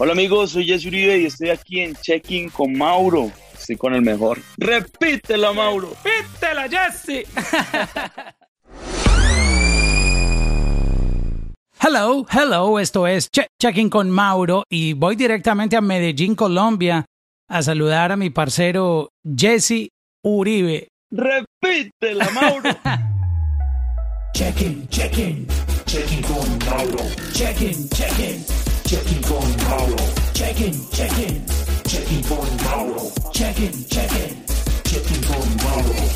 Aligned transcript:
Hola 0.00 0.12
amigos, 0.12 0.52
soy 0.52 0.64
Jesse 0.64 0.86
Uribe 0.86 1.18
y 1.18 1.26
estoy 1.26 1.50
aquí 1.50 1.80
en 1.80 1.96
Checking 1.96 2.50
con 2.50 2.72
Mauro. 2.72 3.32
Estoy 3.52 3.76
con 3.76 3.94
el 3.94 4.02
mejor. 4.02 4.40
Repítela, 4.56 5.52
Mauro. 5.52 5.92
Repítela, 6.04 6.68
Jesse. 6.68 7.26
Hello, 11.80 12.24
hello, 12.30 12.78
esto 12.78 13.08
es 13.08 13.28
Checking 13.30 13.90
con 13.90 14.08
Mauro 14.10 14.62
y 14.70 14.92
voy 14.92 15.16
directamente 15.16 15.76
a 15.76 15.80
Medellín, 15.80 16.36
Colombia, 16.36 17.04
a 17.48 17.62
saludar 17.62 18.12
a 18.12 18.16
mi 18.16 18.30
parcero 18.30 19.10
Jesse 19.24 19.88
Uribe. 20.22 20.88
Repítela, 21.10 22.30
Mauro. 22.30 22.70
checking, 24.34 24.86
checking, 24.88 25.46
checking 25.86 26.22
con 26.22 26.58
Mauro. 26.68 27.04
Checking, 27.32 27.88
checking, 27.88 28.44
checking 28.88 29.20
con 29.20 29.56
Mauro. 29.68 29.96
Checking, 30.32 30.88
checking, 30.90 31.44
checking 31.84 32.22
con 32.24 32.56
Mauro. 32.64 33.12
Checking, 33.34 33.84
checking, 33.84 34.42
checking 34.84 35.22
con 35.24 35.56
Mauro. 35.62 36.07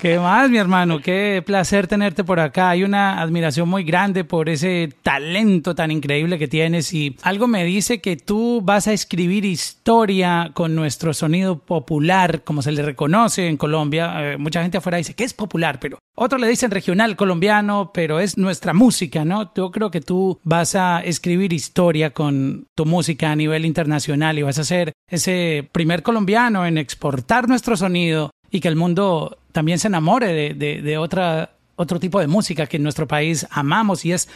¿Qué 0.00 0.18
más, 0.18 0.50
mi 0.50 0.58
hermano? 0.58 1.00
Qué 1.00 1.42
placer 1.44 1.86
tenerte 1.86 2.24
por 2.24 2.40
acá. 2.40 2.70
Hay 2.70 2.82
una 2.84 3.20
admiración 3.20 3.68
muy 3.68 3.84
grande 3.84 4.24
por 4.24 4.48
ese 4.48 4.92
talento 5.02 5.74
tan 5.74 5.90
increíble 5.90 6.38
que 6.38 6.48
tienes 6.48 6.92
y 6.92 7.16
algo 7.22 7.46
me 7.46 7.64
dice 7.64 8.00
que 8.00 8.16
tú 8.16 8.60
vas 8.62 8.88
a 8.88 8.92
escribir 8.92 9.44
historia 9.44 10.50
con 10.54 10.74
nuestro 10.74 11.14
sonido 11.14 11.58
popular, 11.58 12.42
como 12.42 12.62
se 12.62 12.72
le 12.72 12.82
reconoce 12.82 13.46
en 13.46 13.56
Colombia. 13.56 14.32
Eh, 14.32 14.38
mucha 14.38 14.62
gente 14.62 14.78
afuera 14.78 14.98
dice 14.98 15.14
que 15.14 15.24
es 15.24 15.34
popular, 15.34 15.78
pero 15.80 15.98
otros 16.14 16.40
le 16.40 16.48
dicen 16.48 16.70
regional 16.70 17.16
colombiano, 17.16 17.90
pero 17.94 18.20
es 18.20 18.36
nuestra 18.36 18.74
música, 18.74 19.24
¿no? 19.24 19.52
Yo 19.54 19.70
creo 19.70 19.90
que 19.90 20.00
tú 20.00 20.40
vas 20.42 20.74
a 20.74 21.00
escribir 21.00 21.52
historia 21.52 22.10
con 22.10 22.66
tu 22.74 22.86
música 22.86 23.30
a 23.30 23.36
nivel 23.36 23.64
internacional 23.64 24.38
y 24.38 24.42
vas 24.42 24.58
a 24.58 24.64
ser 24.64 24.92
ese 25.08 25.68
primer 25.72 26.02
colombiano 26.02 26.66
en 26.66 26.76
exportar 26.78 27.48
nuestro 27.48 27.76
sonido 27.76 28.30
y 28.50 28.60
que 28.60 28.68
el 28.68 28.76
mundo 28.76 29.38
también 29.52 29.78
se 29.78 29.88
enamore 29.88 30.54
de, 30.54 30.82
de, 30.82 30.98
otra, 30.98 31.52
otro 31.76 32.00
tipo 32.00 32.18
de 32.20 32.26
música 32.26 32.66
que 32.66 32.78
en 32.78 32.82
nuestro 32.82 33.06
país 33.06 33.46
amamos 33.50 34.04
y 34.04 34.12
es... 34.12 34.28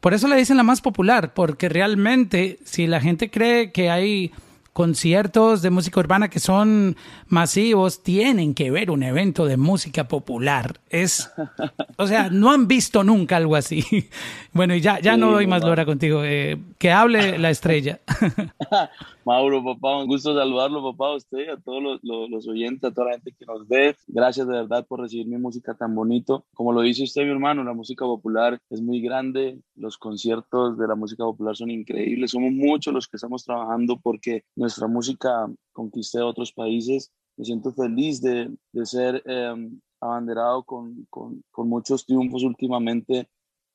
Por 0.00 0.14
eso 0.14 0.28
le 0.28 0.36
dicen 0.36 0.56
la 0.56 0.62
más 0.62 0.80
popular, 0.80 1.34
porque 1.34 1.68
realmente 1.68 2.58
si 2.64 2.86
la 2.86 3.00
gente 3.00 3.30
cree 3.30 3.72
que 3.72 3.90
hay 3.90 4.32
conciertos 4.78 5.60
de 5.60 5.70
música 5.70 5.98
urbana 5.98 6.30
que 6.30 6.38
son 6.38 6.94
masivos, 7.26 8.04
tienen 8.04 8.54
que 8.54 8.70
ver 8.70 8.92
un 8.92 9.02
evento 9.02 9.44
de 9.44 9.56
música 9.56 10.06
popular. 10.06 10.78
Es, 10.88 11.32
o 11.96 12.06
sea, 12.06 12.30
no 12.30 12.52
han 12.52 12.68
visto 12.68 13.02
nunca 13.02 13.38
algo 13.38 13.56
así. 13.56 13.82
Bueno, 14.50 14.74
y 14.74 14.80
ya, 14.80 14.98
ya 14.98 15.16
no 15.16 15.30
doy 15.30 15.46
más 15.46 15.62
lora 15.62 15.84
contigo. 15.84 16.24
Eh, 16.24 16.58
que 16.78 16.90
hable 16.90 17.38
la 17.38 17.50
estrella. 17.50 18.00
Mauro, 19.28 19.62
papá, 19.62 19.98
un 19.98 20.06
gusto 20.06 20.34
saludarlo, 20.34 20.82
papá, 20.82 21.08
a 21.08 21.16
usted, 21.16 21.50
a 21.50 21.58
todos 21.58 22.00
los, 22.02 22.48
oyentes, 22.48 22.90
a 22.90 22.94
toda 22.94 23.08
la 23.08 23.12
gente 23.12 23.34
que 23.38 23.44
nos 23.44 23.68
ve. 23.68 23.94
Gracias 24.06 24.48
de 24.48 24.54
verdad 24.54 24.86
por 24.86 25.00
recibir 25.00 25.26
mi 25.26 25.36
música 25.36 25.74
tan 25.74 25.94
bonito. 25.94 26.46
Como 26.54 26.72
lo 26.72 26.80
dice 26.80 27.04
usted, 27.04 27.24
mi 27.24 27.30
hermano, 27.30 27.62
la 27.62 27.74
música 27.74 28.06
popular 28.06 28.58
es 28.70 28.80
muy 28.80 29.02
grande. 29.02 29.58
Los 29.76 29.98
conciertos 29.98 30.78
de 30.78 30.88
la 30.88 30.94
música 30.94 31.24
popular 31.24 31.54
son 31.54 31.70
increíbles. 31.70 32.30
Somos 32.30 32.52
muchos 32.52 32.94
los 32.94 33.06
que 33.06 33.18
estamos 33.18 33.44
trabajando 33.44 34.00
porque 34.00 34.44
nuestra 34.68 34.86
música 34.86 35.50
conquiste 35.72 36.20
otros 36.20 36.52
países. 36.52 37.10
Me 37.36 37.44
siento 37.44 37.72
feliz 37.72 38.20
de, 38.20 38.54
de 38.72 38.86
ser 38.86 39.22
em, 39.24 39.80
abanderado 39.98 40.62
con, 40.62 41.06
con, 41.08 41.42
con 41.50 41.68
muchos 41.68 42.04
triunfos 42.04 42.42
últimamente 42.42 43.28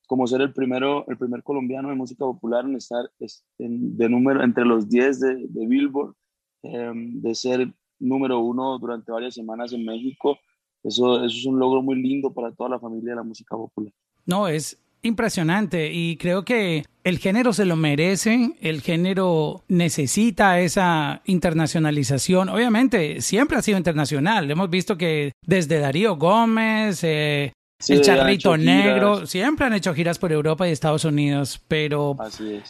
como 0.06 0.28
ser 0.28 0.42
el 0.42 0.54
primero, 0.54 1.08
el 1.08 1.18
primer 1.18 1.42
colombiano 1.42 1.90
de 1.90 1.96
música 1.96 2.26
popular 2.26 2.66
en 2.66 2.76
estar 2.76 3.10
de 3.58 4.10
número 4.10 4.44
entre 4.44 4.66
los 4.66 4.88
10 4.88 5.20
de, 5.20 5.48
de 5.48 5.66
Billboard, 5.66 6.14
em, 6.62 7.20
de 7.22 7.34
ser 7.34 7.74
número 8.00 8.40
uno 8.40 8.78
durante 8.78 9.12
varias 9.12 9.34
semanas 9.34 9.74
en 9.74 9.86
México. 9.86 10.38
Eso, 10.84 11.24
eso 11.24 11.36
es 11.36 11.46
un 11.46 11.58
logro 11.58 11.82
muy 11.82 11.96
lindo 11.96 12.32
para 12.32 12.52
toda 12.52 12.70
la 12.70 12.80
familia 12.80 13.12
de 13.12 13.16
la 13.16 13.24
música 13.24 13.56
popular. 13.56 13.92
No, 14.26 14.48
es 14.48 14.83
impresionante 15.04 15.92
y 15.94 16.18
creo 16.18 16.44
que 16.44 16.86
el 17.04 17.20
género 17.20 17.54
se 17.54 17.66
lo 17.66 17.76
merece, 17.76 18.56
el 18.62 18.82
género 18.82 19.64
necesita 19.68 20.60
esa 20.62 21.22
internacionalización. 21.26 22.50
Obviamente, 22.50 23.22
siempre 23.22 23.58
ha 23.58 23.62
sido 23.62 23.78
internacional. 23.78 24.50
Hemos 24.50 24.70
visto 24.70 24.98
que 24.98 25.34
desde 25.46 25.80
Darío 25.80 26.16
Gómez, 26.16 27.04
eh, 27.04 27.52
el 27.90 28.02
charrito 28.02 28.56
negro, 28.56 29.26
siempre 29.26 29.66
han 29.66 29.74
hecho 29.74 29.94
giras 29.94 30.18
por 30.18 30.32
Europa 30.32 30.68
y 30.68 30.72
Estados 30.72 31.04
Unidos, 31.04 31.62
pero 31.68 32.16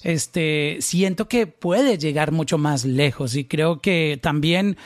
este 0.04 0.78
siento 0.80 1.28
que 1.28 1.46
puede 1.46 2.00
llegar 2.00 2.32
mucho 2.32 2.58
más 2.58 2.86
lejos 2.86 3.36
y 3.36 3.46
creo 3.46 3.80
que 3.80 4.18
también 4.22 4.78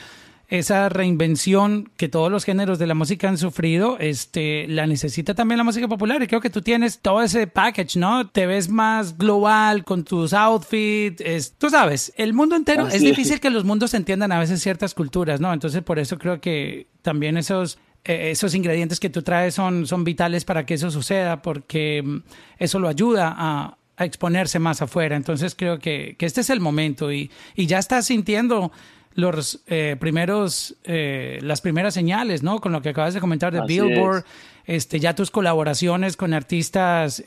esa 0.48 0.88
reinvención 0.88 1.90
que 1.96 2.08
todos 2.08 2.32
los 2.32 2.44
géneros 2.44 2.78
de 2.78 2.86
la 2.86 2.94
música 2.94 3.28
han 3.28 3.36
sufrido, 3.36 3.98
este, 4.00 4.66
la 4.66 4.86
necesita 4.86 5.34
también 5.34 5.58
la 5.58 5.64
música 5.64 5.86
popular. 5.88 6.22
Y 6.22 6.26
creo 6.26 6.40
que 6.40 6.50
tú 6.50 6.62
tienes 6.62 7.00
todo 7.00 7.22
ese 7.22 7.46
package, 7.46 7.96
¿no? 7.96 8.28
Te 8.28 8.46
ves 8.46 8.68
más 8.68 9.18
global 9.18 9.84
con 9.84 10.04
tus 10.04 10.32
outfits. 10.32 11.20
Es, 11.20 11.52
tú 11.52 11.68
sabes, 11.68 12.12
el 12.16 12.32
mundo 12.32 12.56
entero 12.56 12.88
es 12.88 13.02
difícil 13.02 13.40
que 13.40 13.50
los 13.50 13.64
mundos 13.64 13.92
entiendan 13.94 14.32
a 14.32 14.38
veces 14.38 14.62
ciertas 14.62 14.94
culturas, 14.94 15.40
¿no? 15.40 15.52
Entonces, 15.52 15.82
por 15.82 15.98
eso 15.98 16.18
creo 16.18 16.40
que 16.40 16.86
también 17.02 17.36
esos 17.36 17.78
eh, 18.04 18.30
esos 18.30 18.54
ingredientes 18.54 19.00
que 19.00 19.10
tú 19.10 19.22
traes 19.22 19.54
son, 19.54 19.86
son 19.86 20.02
vitales 20.02 20.46
para 20.46 20.64
que 20.64 20.74
eso 20.74 20.90
suceda, 20.90 21.42
porque 21.42 22.02
mm, 22.02 22.22
eso 22.58 22.78
lo 22.78 22.88
ayuda 22.88 23.34
a, 23.36 23.74
exponerse 24.00 24.60
más 24.60 24.80
afuera. 24.80 25.16
Entonces 25.16 25.56
creo 25.56 25.80
que, 25.80 26.16
este 26.20 26.42
es 26.42 26.50
el 26.50 26.60
momento 26.60 27.12
y, 27.12 27.32
ya 27.56 27.80
estás 27.80 28.06
sintiendo 28.06 28.70
los 29.14 29.60
eh, 29.66 29.96
primeros, 29.98 30.76
eh, 30.84 31.38
las 31.42 31.60
primeras 31.60 31.94
señales, 31.94 32.42
¿no? 32.42 32.60
Con 32.60 32.72
lo 32.72 32.82
que 32.82 32.90
acabas 32.90 33.14
de 33.14 33.20
comentar 33.20 33.52
de 33.52 33.62
Billboard, 33.66 34.24
este, 34.64 35.00
ya 35.00 35.14
tus 35.14 35.30
colaboraciones 35.30 36.16
con 36.16 36.34
artistas 36.34 37.22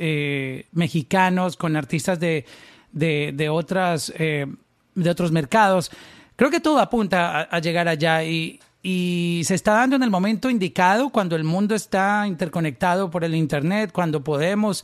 mexicanos, 0.71 1.57
con 1.57 1.75
artistas 1.75 2.19
de, 2.19 2.45
de, 2.91 3.49
otras, 3.49 4.13
de 4.15 5.09
otros 5.09 5.31
mercados. 5.31 5.91
Creo 6.35 6.51
que 6.51 6.59
todo 6.59 6.79
apunta 6.79 7.41
a 7.41 7.59
llegar 7.59 7.87
allá 7.87 8.23
y, 8.23 8.59
y 8.83 9.41
se 9.45 9.55
está 9.55 9.73
dando 9.73 9.95
en 9.95 10.03
el 10.03 10.09
momento 10.09 10.49
indicado 10.49 11.09
cuando 11.09 11.35
el 11.35 11.43
mundo 11.43 11.75
está 11.75 12.25
interconectado 12.27 13.11
por 13.11 13.23
el 13.23 13.35
Internet, 13.35 13.91
cuando 13.91 14.23
podemos 14.23 14.83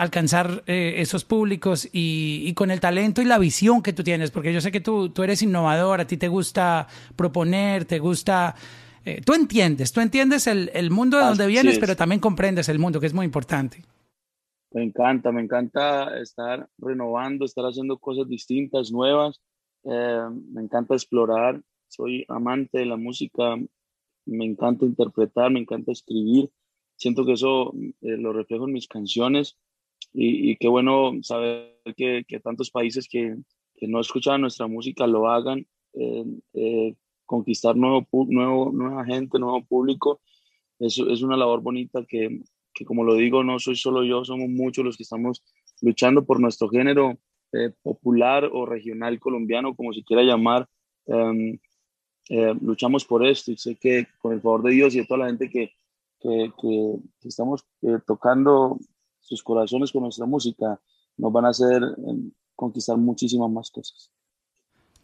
alcanzar 0.00 0.62
eh, 0.66 0.94
esos 0.96 1.24
públicos 1.24 1.88
y, 1.92 2.52
con 2.54 2.70
el 2.70 2.80
talento 2.80 3.22
y 3.22 3.24
la 3.24 3.38
visión 3.38 3.82
que 3.82 3.92
tú 3.92 4.02
tienes, 4.02 4.30
porque 4.30 4.52
yo 4.52 4.60
sé 4.60 4.72
que 4.72 4.80
tú, 4.80 5.10
tú 5.10 5.22
eres 5.22 5.42
innovador, 5.42 6.00
a 6.00 6.06
ti 6.06 6.16
te 6.16 6.28
gusta 6.28 6.86
proponer, 7.16 7.84
te 7.84 7.98
gusta... 7.98 8.54
Eh, 9.04 9.22
tú 9.24 9.32
entiendes, 9.32 9.92
tú 9.92 10.00
entiendes 10.00 10.46
el, 10.46 10.70
el 10.74 10.90
mundo 10.90 11.18
de 11.18 11.24
donde 11.24 11.46
vienes, 11.46 11.78
pero 11.78 11.96
también 11.96 12.20
comprendes 12.20 12.68
el 12.68 12.78
mundo, 12.78 13.00
que 13.00 13.06
es 13.06 13.14
muy 13.14 13.24
importante. 13.24 13.82
Me 14.72 14.82
encanta, 14.82 15.32
me 15.32 15.42
encanta 15.42 16.18
estar 16.20 16.68
renovando, 16.78 17.44
estar 17.44 17.64
haciendo 17.64 17.98
cosas 17.98 18.28
distintas, 18.28 18.92
nuevas. 18.92 19.40
Eh, 19.84 20.28
me 20.52 20.62
encanta 20.62 20.94
explorar 20.94 21.60
soy 21.90 22.24
amante 22.28 22.78
de 22.78 22.86
la 22.86 22.96
música, 22.96 23.56
me 24.24 24.44
encanta 24.44 24.84
interpretar, 24.84 25.50
me 25.50 25.60
encanta 25.60 25.92
escribir. 25.92 26.50
Siento 26.96 27.26
que 27.26 27.32
eso 27.32 27.72
eh, 28.00 28.16
lo 28.16 28.32
reflejo 28.32 28.66
en 28.66 28.72
mis 28.72 28.86
canciones 28.86 29.58
y, 30.12 30.56
qué 30.56 30.68
bueno 30.68 31.12
saber 31.22 31.78
que, 31.96 32.24
que 32.26 32.40
tantos 32.40 32.70
países 32.70 33.08
que, 33.08 33.36
que, 33.76 33.86
no 33.86 34.00
escuchaban 34.00 34.40
nuestra 34.40 34.66
música 34.66 35.06
lo 35.06 35.28
hagan, 35.30 35.66
eh, 35.94 36.24
eh, 36.54 36.94
conquistar 37.26 37.76
nuevo, 37.76 38.06
nuevo, 38.28 38.72
nueva 38.72 39.04
gente, 39.04 39.38
nuevo 39.38 39.64
público. 39.64 40.20
Eso 40.78 41.08
es 41.10 41.22
una 41.22 41.36
labor 41.36 41.62
bonita 41.62 42.04
que, 42.08 42.40
que, 42.74 42.84
como 42.84 43.04
lo 43.04 43.14
digo, 43.14 43.44
no 43.44 43.58
soy 43.58 43.76
solo 43.76 44.02
yo, 44.04 44.24
somos 44.24 44.48
muchos 44.48 44.84
los 44.84 44.96
que 44.96 45.04
estamos 45.04 45.42
luchando 45.80 46.24
por 46.24 46.40
nuestro 46.40 46.68
género 46.68 47.18
popular 47.82 48.48
o 48.52 48.64
regional 48.64 49.18
colombiano, 49.18 49.74
como 49.74 49.92
se 49.92 50.04
quiera 50.04 50.22
llamar. 50.22 50.68
Em, 51.06 51.58
eh, 52.28 52.54
luchamos 52.60 53.04
por 53.04 53.26
esto 53.26 53.50
y 53.50 53.56
sé 53.56 53.74
que 53.74 54.06
con 54.20 54.32
el 54.32 54.40
favor 54.40 54.62
de 54.62 54.70
Dios 54.70 54.94
y 54.94 54.98
de 54.98 55.06
toda 55.06 55.18
la 55.18 55.26
gente 55.26 55.50
que, 55.50 55.72
que, 56.20 56.52
que, 56.60 57.28
estamos 57.28 57.64
eh, 57.82 57.98
tocando 58.06 58.78
sus 59.20 59.42
corazones 59.42 59.92
con 59.92 60.02
nuestra 60.02 60.26
música, 60.26 60.80
nos 61.16 61.32
van 61.32 61.44
a 61.44 61.50
hacer 61.50 61.82
eh, 61.82 62.30
conquistar 62.54 62.96
muchísimas 62.96 63.50
más 63.50 63.70
cosas. 63.70 64.10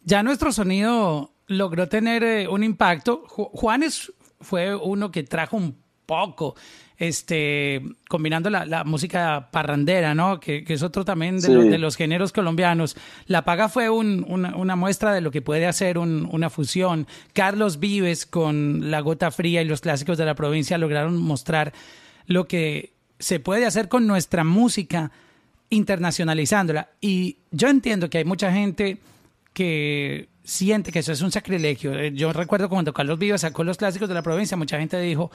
Ya 0.03 0.23
nuestro 0.23 0.51
sonido 0.51 1.31
logró 1.47 1.87
tener 1.89 2.47
un 2.49 2.63
impacto. 2.63 3.23
Juanes 3.27 4.13
fue 4.39 4.75
uno 4.75 5.11
que 5.11 5.23
trajo 5.23 5.57
un 5.57 5.75
poco, 6.07 6.55
este, 6.97 7.83
combinando 8.09 8.49
la, 8.49 8.83
música 8.85 9.49
parrandera, 9.51 10.15
¿no? 10.15 10.39
Que, 10.39 10.63
es 10.65 10.81
otro 10.81 11.05
también 11.05 11.39
de, 11.39 11.77
los 11.77 11.95
géneros 11.95 12.31
colombianos. 12.31 12.95
La 13.27 13.43
Paga 13.43 13.69
fue 13.69 13.89
una, 13.89 14.75
muestra 14.75 15.13
de 15.13 15.21
lo 15.21 15.29
que 15.29 15.43
puede 15.43 15.67
hacer 15.67 15.99
una 15.99 16.49
fusión. 16.49 17.05
Carlos 17.33 17.79
Vives 17.79 18.25
con 18.25 18.89
La 18.89 19.01
Gota 19.01 19.29
Fría 19.29 19.61
y 19.61 19.65
los 19.65 19.81
clásicos 19.81 20.17
de 20.17 20.25
la 20.25 20.33
provincia 20.33 20.77
lograron 20.79 21.17
mostrar 21.17 21.73
lo 22.25 22.47
que 22.47 22.96
se 23.19 23.39
puede 23.39 23.65
hacer 23.65 23.87
con 23.87 24.07
nuestra 24.07 24.43
música 24.43 25.11
internacionalizándola. 25.69 26.89
Y 27.01 27.37
yo 27.51 27.67
entiendo 27.67 28.09
que 28.09 28.19
hay 28.19 28.25
mucha 28.25 28.51
gente 28.51 28.99
que 29.53 30.29
siente 30.43 30.91
que 30.91 30.99
eso 30.99 31.11
es 31.11 31.21
un 31.21 31.31
sacrilegio. 31.31 31.93
Eh, 31.93 32.13
Yo 32.13 32.31
recuerdo 32.31 32.69
cuando 32.69 32.93
Carlos 32.93 33.19
Vives 33.19 33.41
sacó 33.41 33.63
los 33.63 33.77
clásicos 33.77 34.07
de 34.07 34.15
la 34.15 34.21
provincia, 34.21 34.55
mucha 34.55 34.79
gente 34.79 34.99
dijo, 34.99 35.29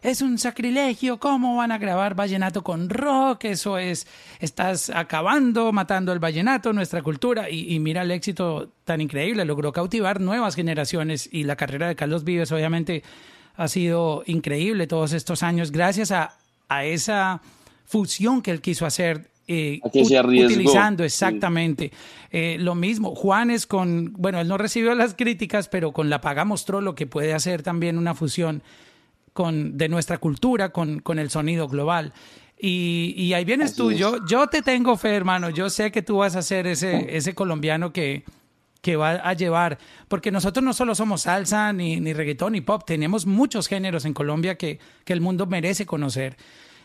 es 0.00 0.20
un 0.20 0.38
sacrilegio, 0.38 1.18
¿cómo 1.18 1.56
van 1.56 1.72
a 1.72 1.78
grabar 1.78 2.14
vallenato 2.14 2.62
con 2.62 2.90
rock? 2.90 3.44
Eso 3.46 3.78
es, 3.78 4.06
estás 4.38 4.90
acabando, 4.90 5.72
matando 5.72 6.12
el 6.12 6.18
vallenato, 6.18 6.72
nuestra 6.72 7.02
cultura. 7.02 7.48
Y, 7.48 7.74
y 7.74 7.80
mira 7.80 8.02
el 8.02 8.10
éxito 8.10 8.70
tan 8.84 9.00
increíble, 9.00 9.44
logró 9.44 9.72
cautivar 9.72 10.20
nuevas 10.20 10.54
generaciones 10.54 11.28
y 11.32 11.44
la 11.44 11.56
carrera 11.56 11.88
de 11.88 11.96
Carlos 11.96 12.22
Vives 12.22 12.52
obviamente 12.52 13.02
ha 13.56 13.66
sido 13.66 14.24
increíble 14.26 14.86
todos 14.86 15.12
estos 15.12 15.42
años 15.42 15.70
gracias 15.72 16.10
a, 16.10 16.36
a 16.68 16.84
esa 16.84 17.40
fusión 17.84 18.42
que 18.42 18.50
él 18.50 18.60
quiso 18.60 18.86
hacer 18.86 19.30
eh, 19.46 19.80
utilizando 19.84 21.02
sí. 21.02 21.06
exactamente 21.06 21.92
Eh, 22.30 22.56
lo 22.58 22.74
mismo 22.74 23.14
Juanes 23.14 23.66
con 23.66 24.12
bueno 24.14 24.40
él 24.40 24.48
no 24.48 24.56
recibió 24.58 24.94
las 24.94 25.14
críticas 25.14 25.68
pero 25.68 25.92
con 25.92 26.08
la 26.10 26.20
paga 26.20 26.44
mostró 26.44 26.80
lo 26.80 26.94
que 26.94 27.06
puede 27.06 27.32
hacer 27.34 27.62
también 27.62 27.98
una 27.98 28.14
fusión 28.14 28.62
con 29.34 29.76
de 29.76 29.88
nuestra 29.88 30.18
cultura 30.18 30.70
con, 30.70 31.00
con 31.00 31.18
el 31.18 31.28
sonido 31.30 31.68
global 31.68 32.12
y, 32.58 33.14
y 33.16 33.34
ahí 33.34 33.44
vienes 33.44 33.72
Así 33.72 33.76
tú 33.76 33.90
es. 33.90 33.98
yo 33.98 34.24
yo 34.26 34.46
te 34.48 34.62
tengo 34.62 34.96
fe 34.96 35.14
hermano 35.14 35.50
yo 35.50 35.68
sé 35.70 35.92
que 35.92 36.02
tú 36.02 36.16
vas 36.18 36.34
a 36.36 36.42
ser 36.42 36.66
ese 36.66 37.16
ese 37.16 37.34
colombiano 37.34 37.92
que 37.92 38.24
que 38.84 38.96
va 38.96 39.12
a 39.12 39.32
llevar, 39.32 39.78
porque 40.08 40.30
nosotros 40.30 40.62
no 40.62 40.74
solo 40.74 40.94
somos 40.94 41.22
salsa, 41.22 41.72
ni, 41.72 41.98
ni 42.00 42.12
reggaetón, 42.12 42.52
ni 42.52 42.60
pop, 42.60 42.82
tenemos 42.84 43.24
muchos 43.24 43.66
géneros 43.66 44.04
en 44.04 44.12
Colombia 44.12 44.56
que, 44.58 44.78
que 45.06 45.14
el 45.14 45.22
mundo 45.22 45.46
merece 45.46 45.86
conocer. 45.86 46.36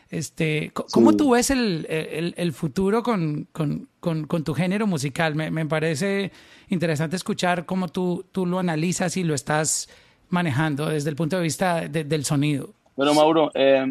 Este, 0.10 0.72
¿Cómo 0.74 1.12
Sí. 1.12 1.18
tú 1.18 1.32
ves 1.32 1.50
el, 1.52 1.86
el- 1.90 2.34
el 2.38 2.54
futuro 2.54 3.04
con, 3.04 3.48
con- 3.52 3.90
con- 4.00 4.26
con 4.28 4.44
tu 4.46 4.54
género 4.54 4.88
musical? 4.88 5.36
Me, 5.36 5.52
me 5.52 5.66
parece 5.66 6.32
interesante 6.70 7.18
escuchar 7.18 7.66
cómo 7.66 7.90
tú, 7.90 8.26
tú 8.32 8.46
lo 8.46 8.60
analizas 8.60 9.18
y 9.18 9.24
lo 9.26 9.36
estás 9.36 9.90
manejando 10.30 10.88
desde 10.88 11.10
el 11.10 11.18
punto 11.18 11.36
de 11.36 11.44
vista 11.44 11.82
de- 11.90 12.06
del 12.06 12.24
sonido. 12.24 12.74
Bueno, 12.96 13.14
Mauro, 13.14 13.52
eh, 13.54 13.86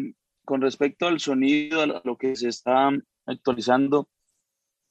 con 0.45 0.61
respecto 0.61 1.05
al 1.07 1.19
sonido, 1.19 1.81
a 1.83 2.01
lo 2.03 2.17
que 2.17 2.35
se 2.35 2.49
está 2.49 2.89
actualizando, 3.27 4.09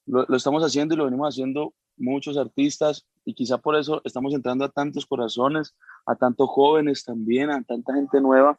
lo, 0.06 0.24
lo 0.28 0.36
estamos 0.36 0.62
haciendo 0.62 0.94
y 0.94 0.98
lo 0.98 1.04
venimos 1.06 1.34
haciendo 1.34 1.74
muchos 1.98 2.36
artistas 2.36 3.06
y 3.24 3.34
quizá 3.34 3.58
por 3.58 3.76
eso 3.76 4.00
estamos 4.04 4.34
entrando 4.34 4.64
a 4.64 4.70
tantos 4.70 5.06
corazones, 5.06 5.74
a 6.06 6.16
tantos 6.16 6.48
jóvenes 6.48 7.04
también, 7.04 7.50
a 7.50 7.62
tanta 7.62 7.94
gente 7.94 8.20
nueva, 8.20 8.58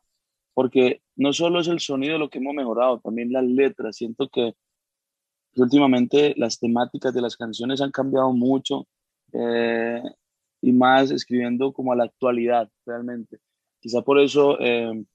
porque 0.53 1.01
no 1.15 1.33
solo 1.33 1.59
es 1.59 1.68
el 1.68 1.80
sonido 1.80 2.18
lo 2.18 2.30
que 2.30 2.39
hemos 2.39 2.53
mejorado, 2.53 3.00
también 3.00 3.31
las 3.31 3.45
letras. 3.45 3.95
Siento 3.95 4.30
que, 4.30 4.53
últimamente 5.56 6.33
las 6.38 6.59
temáticas 6.59 7.13
de 7.13 7.21
las 7.21 7.36
canciones 7.36 7.81
han 7.81 7.91
cambiado 7.91 8.31
mucho 8.31 8.88
eh, 9.33 10.01
y 10.62 10.71
más 10.71 11.12
escribiendo 11.12 11.74
como 11.74 11.94
a 11.94 11.95
la 11.95 12.06
actualidad 12.06 12.69
realmente. 12.86 13.39
Quizá 13.80 14.01
por 14.01 14.19
eso 14.19 14.59
eh, 14.59 15.06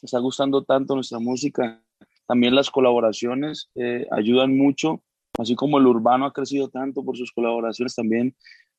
está 0.00 0.18
gustando 0.18 0.64
tanto 0.64 0.94
nuestra 0.94 1.18
música. 1.18 1.82
También 2.26 2.54
las 2.54 2.70
colaboraciones 2.70 3.70
eh, 3.74 4.06
ayudan 4.10 4.56
mucho, 4.56 5.02
así 5.38 5.54
como 5.54 5.78
el 5.78 5.86
urbano 5.86 6.26
ha 6.26 6.32
crecido 6.32 6.68
tanto 6.68 7.04
por 7.04 7.16
sus 7.16 7.32
colaboraciones, 7.32 7.94
también 7.94 8.34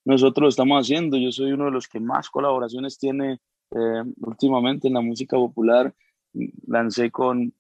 nosotros 0.06 0.44
lo 0.44 0.50
estamos 0.50 0.82
haciendo. 0.82 1.18
Yo 1.18 1.32
soy 1.32 1.52
uno 1.54 1.66
de 1.66 1.72
los 1.72 1.88
que 1.88 2.00
más 2.00 2.30
colaboraciones 2.30 2.98
tiene 2.98 3.40
eh, 3.72 4.04
últimamente 4.22 4.88
en 4.88 4.94
la 4.96 5.02
música 5.02 5.38
popular. 5.38 5.94
Lancé 6.68 7.12
con, 7.12 7.54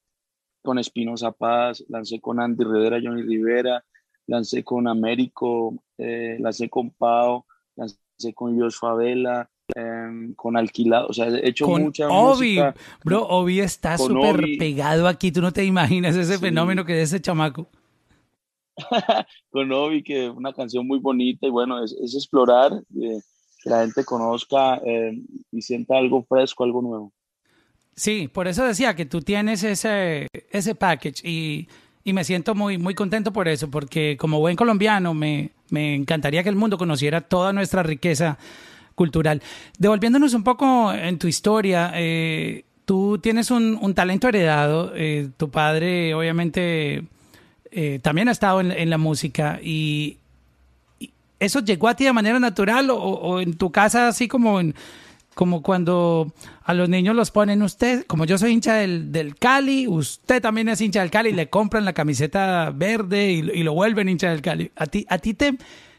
con 0.61 0.79
Espinoza 0.79 1.31
Paz, 1.31 1.83
lancé 1.89 2.19
con 2.19 2.39
Andy 2.39 2.63
Rivera, 2.63 2.99
Johnny 3.03 3.21
Rivera, 3.23 3.83
lancé 4.27 4.63
con 4.63 4.87
Américo, 4.87 5.75
eh, 5.97 6.37
lancé 6.39 6.69
con 6.69 6.89
Pau, 6.91 7.45
lancé 7.75 8.33
con 8.35 8.55
Dios 8.55 8.77
Favela, 8.77 9.49
eh, 9.75 10.33
con 10.35 10.57
Alquilado. 10.57 11.07
O 11.07 11.13
sea, 11.13 11.27
he 11.27 11.47
hecho 11.47 11.65
Con 11.65 11.83
mucha 11.83 12.07
Obi, 12.09 12.55
música. 12.57 12.75
bro, 13.05 13.25
Obi 13.27 13.59
está 13.59 13.97
súper 13.97 14.41
pegado 14.59 15.07
aquí, 15.07 15.31
tú 15.31 15.41
no 15.41 15.51
te 15.53 15.63
imaginas 15.65 16.15
ese 16.15 16.35
Sí. 16.35 16.39
fenómeno 16.41 16.83
que 16.85 17.01
es 17.01 17.09
ese 17.13 17.21
chamaco. 17.21 17.67
con 19.49 19.71
Obi, 19.71 20.03
que 20.03 20.29
una 20.29 20.53
canción 20.53 20.87
muy 20.87 20.99
bonita 20.99 21.47
y 21.47 21.49
bueno, 21.49 21.83
es, 21.83 21.93
explorar, 22.15 22.73
eh, 22.73 23.21
que 23.61 23.69
la 23.69 23.81
gente 23.81 24.03
conozca 24.03 24.81
eh, 24.85 25.19
y 25.51 25.61
sienta 25.61 25.97
algo 25.97 26.23
fresco, 26.23 26.63
algo 26.63 26.81
nuevo. 26.81 27.11
Sí, 27.95 28.27
por 28.27 28.47
eso 28.47 28.65
decía 28.65 28.95
que 28.95 29.05
tú 29.05 29.21
tienes 29.21 29.63
ese, 29.63 30.27
ese 30.51 30.75
package 30.75 31.23
y, 31.23 31.67
y 32.03 32.13
me 32.13 32.23
siento 32.23 32.55
muy, 32.55 32.77
muy 32.77 32.95
contento 32.95 33.31
por 33.31 33.47
eso, 33.47 33.69
porque 33.69 34.17
como 34.17 34.39
buen 34.39 34.55
colombiano 34.55 35.13
me, 35.13 35.51
me 35.69 35.93
encantaría 35.93 36.41
que 36.41 36.49
el 36.49 36.55
mundo 36.55 36.77
conociera 36.77 37.21
toda 37.21 37.53
nuestra 37.53 37.83
riqueza 37.83 38.39
cultural. 38.95 39.41
Devolviéndonos 39.77 40.33
un 40.33 40.43
poco 40.43 40.91
en 40.91 41.19
tu 41.19 41.27
historia, 41.27 41.91
eh, 41.93 42.65
tú 42.85 43.19
tienes 43.19 43.51
un, 43.51 43.77
un 43.79 43.93
talento 43.93 44.27
heredado, 44.27 44.91
tu 45.37 45.51
padre 45.51 46.15
obviamente 46.15 47.03
eh, 47.75 47.99
también 47.99 48.29
ha 48.29 48.31
estado 48.31 48.61
en, 48.61 48.71
en 48.71 48.89
la 48.89 48.97
música 48.97 49.59
y, 49.61 50.17
¿eso 51.39 51.59
llegó 51.59 51.87
a 51.87 51.95
ti 51.95 52.05
de 52.05 52.13
manera 52.13 52.39
natural 52.39 52.89
o, 52.89 52.97
o 52.97 53.39
en 53.39 53.55
tu 53.57 53.71
casa 53.71 54.07
así 54.07 54.27
como 54.27 54.59
en 54.59 54.75
como 55.33 55.61
cuando 55.61 56.31
a 56.63 56.73
los 56.73 56.89
niños 56.89 57.15
los 57.15 57.31
ponen 57.31 57.61
usted, 57.63 58.05
como 58.05 58.25
yo 58.25 58.37
soy 58.37 58.51
hincha 58.51 58.75
del, 58.75 59.11
del 59.11 59.35
Cali, 59.35 59.87
usted 59.87 60.41
también 60.41 60.69
es 60.69 60.79
hincha 60.81 61.01
del 61.01 61.11
Cali, 61.11 61.31
le 61.31 61.49
compran 61.49 61.85
la 61.85 61.93
camiseta 61.93 62.71
verde 62.71 63.31
y, 63.31 63.39
y 63.39 63.63
lo 63.63 63.73
vuelven 63.73 64.09
hincha 64.09 64.29
del 64.29 64.41
Cali. 64.41 64.71
¿A 64.75 64.85
ti, 64.85 65.05
a 65.09 65.17
ti 65.17 65.33
te, 65.33 65.57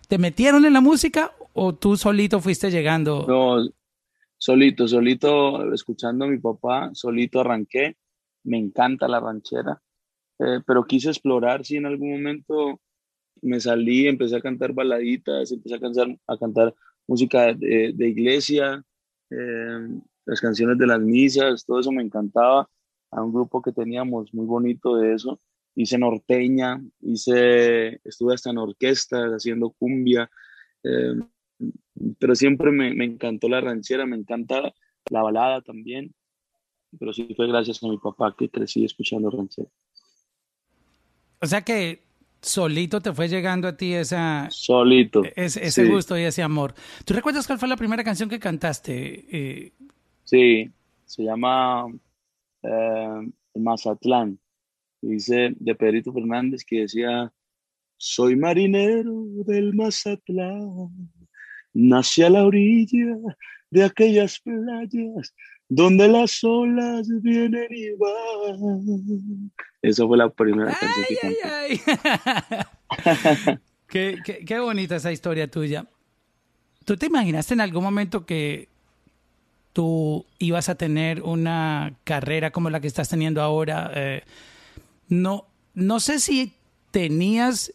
te 0.08 0.18
metieron 0.18 0.64
en 0.64 0.72
la 0.72 0.80
música 0.80 1.32
o 1.52 1.74
tú 1.74 1.96
solito 1.96 2.40
fuiste 2.40 2.70
llegando? 2.70 3.24
No, 3.28 3.68
solito, 4.38 4.88
solito, 4.88 5.72
escuchando 5.72 6.24
a 6.24 6.28
mi 6.28 6.38
papá, 6.38 6.90
solito 6.92 7.40
arranqué. 7.40 7.96
Me 8.44 8.58
encanta 8.58 9.08
la 9.08 9.20
ranchera, 9.20 9.80
eh, 10.44 10.60
pero 10.66 10.84
quise 10.84 11.08
explorar 11.08 11.64
si 11.64 11.76
en 11.76 11.86
algún 11.86 12.12
momento 12.12 12.80
me 13.42 13.60
salí, 13.60 14.06
empecé 14.06 14.36
a 14.36 14.40
cantar 14.40 14.72
baladitas, 14.72 15.52
empecé 15.52 15.76
a 15.76 15.80
cantar, 15.80 16.18
a 16.26 16.36
cantar 16.38 16.74
música 17.06 17.54
de, 17.54 17.92
de 17.94 18.08
iglesia, 18.08 18.84
eh, 19.30 19.88
las 20.26 20.40
canciones 20.40 20.78
de 20.78 20.86
las 20.86 21.00
misas, 21.00 21.64
todo 21.64 21.80
eso 21.80 21.92
me 21.92 22.02
encantaba. 22.02 22.68
A 23.10 23.22
un 23.22 23.32
grupo 23.32 23.62
que 23.62 23.72
teníamos 23.72 24.34
muy 24.34 24.46
bonito 24.46 24.96
de 24.96 25.14
eso. 25.14 25.40
Hice 25.76 25.98
norteña, 25.98 26.82
hice, 27.00 28.00
estuve 28.04 28.34
hasta 28.34 28.50
en 28.50 28.58
orquestas 28.58 29.30
haciendo 29.30 29.70
cumbia. 29.70 30.30
eh, 30.82 31.14
pero 32.18 32.34
siempre 32.34 32.70
me, 32.72 32.94
me 32.94 33.04
encantó 33.04 33.48
la 33.48 33.60
ranchera, 33.60 34.06
me 34.06 34.16
encanta 34.16 34.74
la 35.10 35.22
balada 35.22 35.62
también, 35.62 36.12
pero 36.98 37.12
sí 37.12 37.32
fue 37.36 37.46
gracias 37.48 37.82
a 37.82 37.88
mi 37.88 37.98
papá 37.98 38.34
que 38.36 38.48
crecí 38.50 38.84
escuchando 38.84 39.30
ranchera. 39.30 39.68
O 41.44 41.46
sea 41.46 41.60
que 41.62 42.02
solito 42.40 43.00
te 43.00 43.12
fue 43.12 43.28
llegando 43.28 43.68
a 43.68 43.76
ti 43.76 43.92
esa, 43.92 44.48
Solito. 44.50 45.22
ese, 45.36 45.64
ese 45.64 45.84
sí, 45.84 45.88
gusto 45.90 46.18
y 46.18 46.22
ese 46.22 46.42
amor. 46.42 46.74
¿Tú 47.04 47.12
recuerdas 47.14 47.46
cuál 47.46 47.58
fue 47.58 47.68
la 47.68 47.76
primera 47.76 48.02
canción 48.02 48.28
que 48.28 48.38
cantaste? 48.38 49.24
Eh, 49.30 49.72
Sí, 50.24 50.70
se 51.04 51.22
llama 51.22 51.86
eh, 52.62 53.30
Mazatlán. 53.54 54.38
Dice 55.02 55.52
de 55.56 55.74
Pedrito 55.74 56.14
Fernández 56.14 56.64
que 56.64 56.80
decía, 56.80 57.30
soy 57.98 58.36
marinero 58.36 59.26
del 59.44 59.74
Mazatlán, 59.74 61.10
nací 61.74 62.22
a 62.22 62.30
la 62.30 62.44
orilla 62.44 63.18
de 63.70 63.84
aquellas 63.84 64.40
playas 64.40 65.34
donde 65.68 66.08
las 66.08 66.42
olas 66.44 67.08
vienen 67.22 67.68
y 67.70 67.90
van. 67.92 69.52
Esa 69.82 70.06
fue 70.06 70.16
la 70.16 70.28
primera 70.28 70.76
canción 70.78 71.06
que 71.08 71.18
ay, 71.22 71.78
canté. 71.78 72.06
ay, 72.06 73.20
ay. 73.46 73.58
qué, 73.88 74.18
qué, 74.24 74.44
qué 74.44 74.58
bonita 74.58 74.96
esa 74.96 75.12
historia 75.12 75.50
tuya. 75.50 75.86
¿Tú 76.84 76.96
te 76.96 77.06
imaginaste 77.06 77.54
en 77.54 77.60
algún 77.60 77.82
momento 77.82 78.26
que 78.26 78.68
tú 79.72 80.24
ibas 80.38 80.68
a 80.68 80.74
tener 80.74 81.22
una 81.22 81.94
carrera 82.04 82.50
como 82.50 82.70
la 82.70 82.80
que 82.80 82.86
estás 82.86 83.08
teniendo 83.08 83.40
ahora? 83.42 83.90
Eh, 83.94 84.22
no, 85.08 85.46
no 85.74 86.00
sé 86.00 86.20
si 86.20 86.54
tenías 86.90 87.72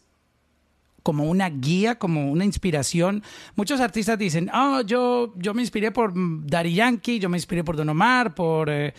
como 1.02 1.24
una 1.24 1.48
guía, 1.50 1.96
como 1.98 2.30
una 2.30 2.44
inspiración. 2.44 3.22
Muchos 3.56 3.80
artistas 3.80 4.18
dicen, 4.18 4.50
oh, 4.54 4.82
yo, 4.82 5.32
yo 5.36 5.54
me 5.54 5.62
inspiré 5.62 5.90
por 5.90 6.12
Daddy 6.14 6.74
Yankee, 6.74 7.18
yo 7.18 7.28
me 7.28 7.36
inspiré 7.38 7.64
por 7.64 7.76
Don 7.76 7.88
Omar, 7.88 8.34
por, 8.34 8.68
eh, 8.70 8.94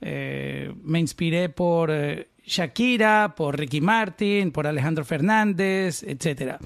eh, 0.00 0.72
me 0.82 1.00
inspiré 1.00 1.48
por 1.48 1.90
eh, 1.90 2.28
Shakira, 2.44 3.34
por 3.36 3.58
Ricky 3.58 3.80
Martin, 3.80 4.50
por 4.52 4.66
Alejandro 4.66 5.04
Fernández, 5.04 6.02
etcétera. 6.02 6.58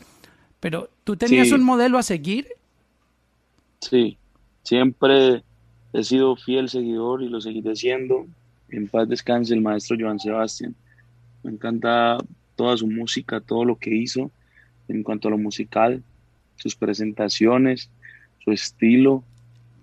Pero 0.61 0.90
tú 1.04 1.16
tenías 1.16 1.49
Sí. 1.49 1.54
un 1.54 1.62
modelo 1.62 1.99
a 1.99 2.02
seguir. 2.02 2.49
Sí, 3.80 4.18
siempre 4.62 5.42
he 5.92 6.04
sido 6.04 6.37
fiel 6.37 6.68
seguidor 6.68 7.23
y 7.23 7.28
lo 7.28 7.40
seguiré 7.40 7.76
siendo. 7.76 8.26
En 8.71 8.88
paz 8.88 9.09
descanse 9.09 9.54
el 9.54 9.61
maestro 9.61 9.97
Joan 9.99 10.18
Sebastián. 10.18 10.75
Me 11.42 11.52
encanta 11.52 12.18
toda 12.57 12.76
su 12.76 12.88
música, 12.88 13.40
todo 13.40 13.64
lo 13.64 13.76
que 13.76 13.95
hizo 13.95 14.30
en 14.88 15.02
cuanto 15.02 15.28
a 15.28 15.30
lo 15.30 15.38
musical, 15.38 16.02
sus 16.57 16.75
presentaciones, 16.75 17.90
su 18.45 18.52
estilo, 18.52 19.23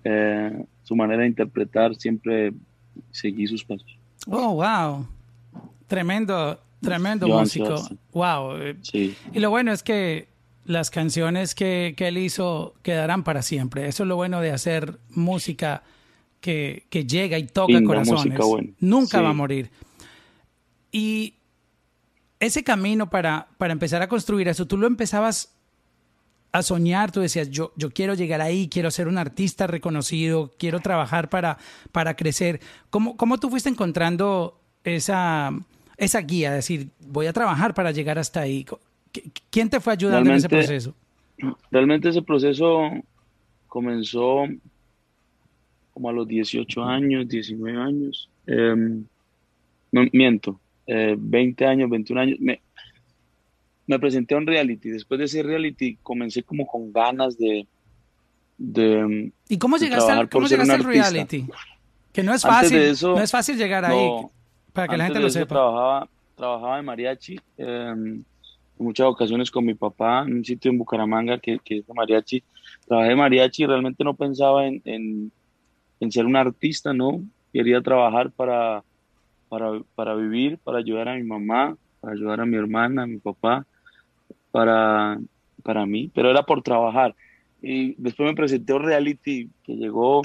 eh, 0.04 0.66
su 0.84 0.96
manera 0.96 1.22
de 1.22 1.28
interpretar, 1.28 1.96
siempre 1.96 2.54
seguí 3.12 3.48
sus 3.48 3.64
pasos. 3.64 3.98
Oh, 4.28 4.56
wow. 4.56 5.08
Tremendo, 5.88 6.60
tremendo 6.82 7.28
músico. 7.28 7.76
Wow. 8.14 8.54
Sí, 8.82 9.16
Y 9.34 9.40
lo 9.40 9.50
bueno 9.50 9.72
es 9.72 9.84
que 9.84 10.28
las 10.66 10.90
canciones 10.90 11.54
que, 11.54 11.94
que 11.96 12.08
él 12.08 12.18
hizo 12.18 12.74
quedarán 12.82 13.24
para 13.24 13.42
siempre. 13.44 13.88
Eso 13.88 14.04
es 14.04 14.10
lo 14.10 14.16
bueno 14.16 14.42
de 14.42 14.52
hacer 14.52 14.98
música 15.12 15.84
que, 16.42 16.86
que 16.90 17.06
llega 17.06 17.38
y 17.38 17.46
toca 17.46 17.74
Linda 17.74 17.88
corazones. 17.88 18.40
Nunca 18.80 19.20
Sí. 19.20 19.24
va 19.24 19.30
a 19.30 19.34
morir. 19.34 19.70
Y 20.92 21.36
ese 22.40 22.64
camino 22.64 23.10
para, 23.10 23.48
para 23.58 23.74
empezar 23.74 24.02
a 24.02 24.08
construir 24.10 24.48
eso, 24.48 24.66
tú 24.68 24.78
lo 24.78 24.88
empezabas 24.88 25.54
a 26.52 26.62
soñar, 26.64 27.12
tú 27.12 27.20
decías, 27.20 27.50
yo, 27.50 27.74
yo 27.76 27.92
quiero 27.92 28.14
llegar 28.14 28.40
ahí, 28.42 28.70
quiero 28.70 28.90
ser 28.90 29.08
un 29.10 29.18
artista 29.18 29.68
reconocido, 29.68 30.54
quiero 30.58 30.80
trabajar 30.80 31.30
para, 31.30 31.58
para 31.92 32.16
crecer. 32.16 32.62
¿Cómo, 32.90 33.18
¿Cómo 33.18 33.38
tú 33.40 33.50
fuiste 33.50 33.70
encontrando 33.70 34.58
esa, 34.86 35.52
esa 35.98 36.22
guía? 36.22 36.54
decir, 36.54 36.90
voy 37.08 37.28
a 37.28 37.34
trabajar 37.34 37.74
para 37.74 37.92
llegar 37.92 38.18
hasta 38.20 38.40
ahí. 38.42 38.64
¿Qui- 39.12 39.32
¿Quién 39.50 39.70
te 39.70 39.80
fue 39.82 39.94
ayudando 39.94 40.30
en 40.30 40.38
ese 40.38 40.48
proceso? 40.50 40.94
realmente 41.70 42.08
ese 42.10 42.22
proceso 42.22 42.90
comenzó 43.68 44.44
como 45.94 46.10
a 46.10 46.14
los 46.14 46.26
18 46.28 46.84
años, 46.86 47.28
19 47.28 47.78
años. 47.82 48.30
Em, 48.48 49.04
no, 49.92 50.02
miento, 50.14 50.60
eh, 50.88 51.16
20 51.18 51.66
años, 51.66 51.90
21 51.90 52.22
años. 52.22 52.40
Me, 52.40 52.62
me 53.88 54.00
presenté 54.00 54.36
a 54.36 54.38
un 54.38 54.48
reality. 54.48 54.90
Después 54.90 55.20
de 55.20 55.26
ese 55.26 55.44
reality 55.44 55.98
comencé 56.02 56.44
como 56.44 56.66
con 56.66 56.92
ganas 56.92 57.38
de... 57.38 57.68
de 58.58 59.32
¿Y 59.50 59.58
cómo 59.58 59.78
llegaste, 59.78 60.12
al, 60.12 60.30
cómo 60.30 60.48
llegaste 60.48 60.74
al 60.74 60.84
reality? 60.84 61.46
Que 62.12 62.24
no 62.24 62.34
es 62.34 62.42
fácil, 62.44 62.78
eso, 62.78 63.16
no 63.16 63.22
es 63.22 63.32
fácil 63.32 63.58
llegar 63.58 63.84
ahí, 63.84 64.10
para 64.72 64.88
que 64.88 64.98
la 64.98 65.06
gente 65.06 65.20
lo 65.20 65.30
sepa. 65.30 65.48
Trabajaba, 65.48 66.10
trabajaba 66.36 66.80
en 66.80 66.86
mariachi 66.86 67.36
eh, 67.58 67.94
en 67.94 68.26
muchas 68.78 69.08
ocasiones 69.08 69.52
con 69.52 69.66
mi 69.66 69.74
papá 69.74 70.24
en 70.26 70.38
un 70.38 70.46
sitio 70.46 70.72
en 70.72 70.78
Bucaramanga 70.78 71.38
que, 71.40 71.60
que 71.60 71.80
es 71.80 71.88
de 71.88 71.94
mariachi. 71.94 72.44
Trabajé 72.88 73.10
de 73.10 73.16
mariachi 73.16 73.64
y 73.64 73.66
realmente 73.66 74.04
no 74.04 74.14
pensaba 74.14 74.66
en, 74.66 74.82
en, 74.86 75.32
en 76.00 76.12
ser 76.12 76.26
un 76.26 76.38
artista, 76.38 76.94
¿no? 76.94 77.22
Quería 77.52 77.82
trabajar 77.82 78.32
para, 78.32 78.84
para, 79.56 79.82
para 79.96 80.16
vivir, 80.16 80.58
para 80.58 80.80
ayudar 80.80 81.08
a 81.08 81.16
mi 81.16 81.24
mamá, 81.24 81.78
para 82.02 82.12
ayudar 82.12 82.42
a 82.42 82.46
mi 82.46 82.58
hermana, 82.58 83.04
a 83.04 83.08
mi 83.08 83.20
papá, 83.20 83.66
para, 84.52 85.18
para 85.64 85.86
mí, 85.86 86.12
pero 86.14 86.30
era 86.30 86.44
por 86.44 86.62
trabajar. 86.62 87.16
Y 87.62 87.96
después 87.98 88.28
me 88.28 88.36
presenté 88.36 88.74
a 88.74 88.76
un 88.76 88.84
reality 88.84 89.50
que 89.64 89.78
llegó, 89.78 90.24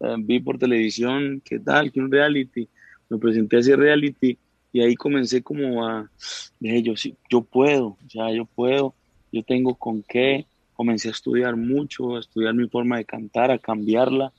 eh, 0.00 0.16
vi 0.18 0.40
por 0.40 0.58
televisión, 0.58 1.40
¿qué 1.44 1.60
tal? 1.60 1.92
Que 1.92 2.00
un 2.00 2.10
reality. 2.10 2.68
Me 3.08 3.18
presenté 3.18 3.58
a 3.58 3.60
ese 3.60 3.76
reality 3.76 4.36
y 4.72 4.80
ahí 4.80 4.96
comencé 4.96 5.40
como 5.40 5.86
a, 5.86 6.10
dije 6.58 6.82
yo, 6.82 6.96
sí, 6.96 7.14
yo 7.30 7.42
puedo, 7.42 7.96
sea, 8.08 8.32
yo 8.32 8.44
puedo, 8.44 8.92
yo 9.30 9.44
tengo 9.44 9.76
con 9.76 10.02
qué. 10.02 10.46
Comencé 10.72 11.08
a 11.08 11.12
estudiar 11.12 11.54
mucho, 11.54 12.16
a 12.16 12.20
estudiar 12.20 12.54
mi 12.54 12.68
forma 12.68 12.96
de 12.96 13.04
cantar, 13.04 13.52
a 13.52 13.58
cambiarla, 13.58 14.32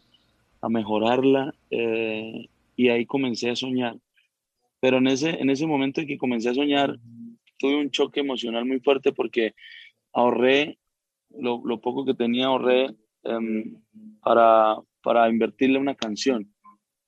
a 0.61 0.67
mejorarla, 0.67 1.55
eh, 1.71 2.49
y 2.77 2.87
ahí 2.87 3.05
comencé 3.05 3.49
a 3.49 3.55
soñar. 3.57 3.97
Pero 4.79 4.99
en 4.99 5.07
ese, 5.07 5.31
en 5.31 5.49
ese 5.49 5.67
momento 5.67 5.99
en 5.99 6.07
que 6.07 6.17
comencé 6.17 6.49
a 6.49 6.53
soñar, 6.53 6.97
tuve 7.57 7.75
un 7.75 7.91
choque 7.91 8.21
emocional 8.21 8.63
muy 8.65 8.79
fuerte 8.79 9.11
porque 9.11 9.53
ahorré 10.13 10.77
lo, 11.31 11.81
poco 11.81 12.05
que 12.05 12.13
tenía, 12.13 12.45
ahorré 12.45 12.95
em, 13.23 13.81
para, 14.23 14.77
para 15.01 15.29
invertirle 15.29 15.79
una 15.79 15.95
canción 15.95 16.49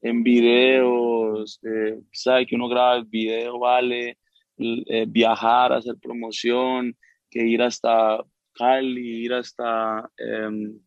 en 0.02 0.24
videos, 0.24 1.60
eh, 1.64 2.00
sabe 2.12 2.46
que 2.46 2.56
uno 2.56 2.68
graba 2.68 2.96
el 2.96 3.06
video, 3.06 3.60
vale, 3.60 4.18
eh, 4.58 5.06
viajar, 5.08 5.74
hacer 5.74 5.96
promoción, 6.02 6.96
que 7.30 7.46
ir 7.46 7.62
hasta 7.62 8.24
Cali, 8.54 9.24
ir 9.26 9.34
hasta 9.34 10.10
em, 10.18 10.80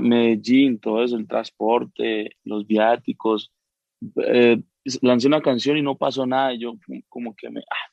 Medellín, 0.00 0.78
todo 0.78 1.02
eso, 1.02 1.16
el 1.16 1.26
transporte, 1.26 2.30
los 2.44 2.66
viáticos. 2.66 3.52
Eh, 4.22 4.60
lancé 5.02 5.26
una 5.28 5.40
canción 5.42 5.76
y 5.76 5.82
no 5.82 5.96
pasó 5.96 6.26
nada, 6.26 6.52
y 6.54 6.60
yo 6.60 6.74
como 7.08 7.34
que 7.34 7.50
me 7.50 7.60
ah, 7.60 7.92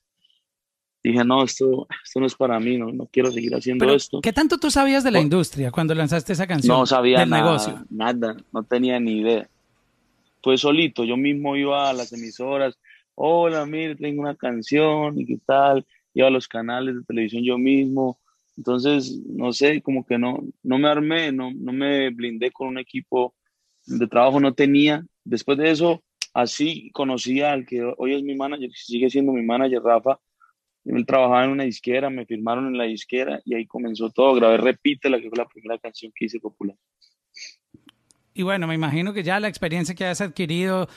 dije, 1.03 1.23
no, 1.25 1.43
esto, 1.43 1.87
esto 2.03 2.19
no 2.19 2.25
es 2.25 2.35
para 2.35 2.59
mí, 2.59 2.77
no, 2.77 2.91
no 2.91 3.07
quiero 3.07 3.31
seguir 3.31 3.53
haciendo 3.55 3.83
Pero, 3.85 3.95
esto. 3.95 4.21
¿qué 4.21 4.31
tanto 4.33 4.57
tú 4.57 4.69
sabías 4.71 5.03
de 5.03 5.11
la 5.11 5.19
Oh. 5.19 5.23
industria 5.23 5.71
cuando 5.71 5.93
lanzaste 5.95 6.33
esa 6.33 6.47
canción? 6.47 6.77
No 6.77 6.85
sabía 6.85 7.19
del 7.19 7.29
nada, 7.29 7.43
negocio. 7.43 7.85
nada, 7.89 8.35
no 8.51 8.63
tenía 8.63 8.99
ni 8.99 9.19
idea. 9.21 9.49
Fue 10.41 10.57
solito, 10.57 11.03
yo 11.05 11.15
mismo 11.17 11.55
iba 11.55 11.89
a 11.89 11.93
las 11.93 12.11
emisoras, 12.13 12.77
hola, 13.15 13.65
mire, 13.65 13.95
tengo 13.95 14.21
una 14.21 14.35
canción 14.35 15.17
y 15.19 15.25
qué 15.25 15.37
tal, 15.45 15.85
iba 16.13 16.27
a 16.27 16.31
los 16.31 16.47
canales 16.47 16.95
de 16.95 17.03
televisión 17.03 17.43
yo 17.43 17.57
mismo, 17.57 18.19
entonces, 18.55 19.19
no 19.25 19.51
sé, 19.51 19.81
como 19.81 20.05
que 20.05 20.17
no, 20.19 20.43
no 20.61 20.77
me 20.77 20.87
armé, 20.87 21.31
no, 21.31 21.49
no 21.55 21.73
me 21.73 22.09
blindé 22.11 22.51
con 22.51 22.67
un 22.67 22.77
equipo 22.77 23.33
de 23.85 24.05
trabajo, 24.07 24.39
no 24.39 24.53
tenía. 24.53 25.03
Después 25.23 25.57
de 25.57 25.71
eso, 25.71 26.03
así 26.33 26.89
conocí 26.91 27.41
al 27.41 27.65
que 27.65 27.81
hoy 27.97 28.15
es 28.15 28.23
mi 28.23 28.35
manager, 28.35 28.69
sigue 28.73 29.09
siendo 29.09 29.31
mi 29.31 29.43
manager, 29.43 29.81
Rafa, 29.81 30.19
él 30.85 31.05
trabajaba 31.05 31.45
en 31.45 31.51
una 31.51 31.63
disquera, 31.63 32.09
me 32.09 32.25
firmaron 32.25 32.67
en 32.67 32.77
la 32.77 32.83
disquera 32.83 33.41
y 33.45 33.55
ahí 33.55 33.65
comenzó 33.65 34.09
todo. 34.09 34.35
Grabé 34.35 34.57
Repite, 34.57 35.09
la 35.09 35.19
que 35.21 35.29
fue 35.29 35.37
la 35.37 35.47
primera 35.47 35.77
canción 35.79 36.11
que 36.13 36.25
hice 36.25 36.39
popular. 36.39 36.75
Y 38.33 38.41
bueno, 38.43 38.67
me 38.67 38.75
imagino 38.75 39.13
que 39.13 39.23
ya 39.23 39.39
la 39.39 39.47
experiencia 39.47 39.95
que 39.95 40.05
has 40.05 40.19
adquirido 40.19 40.89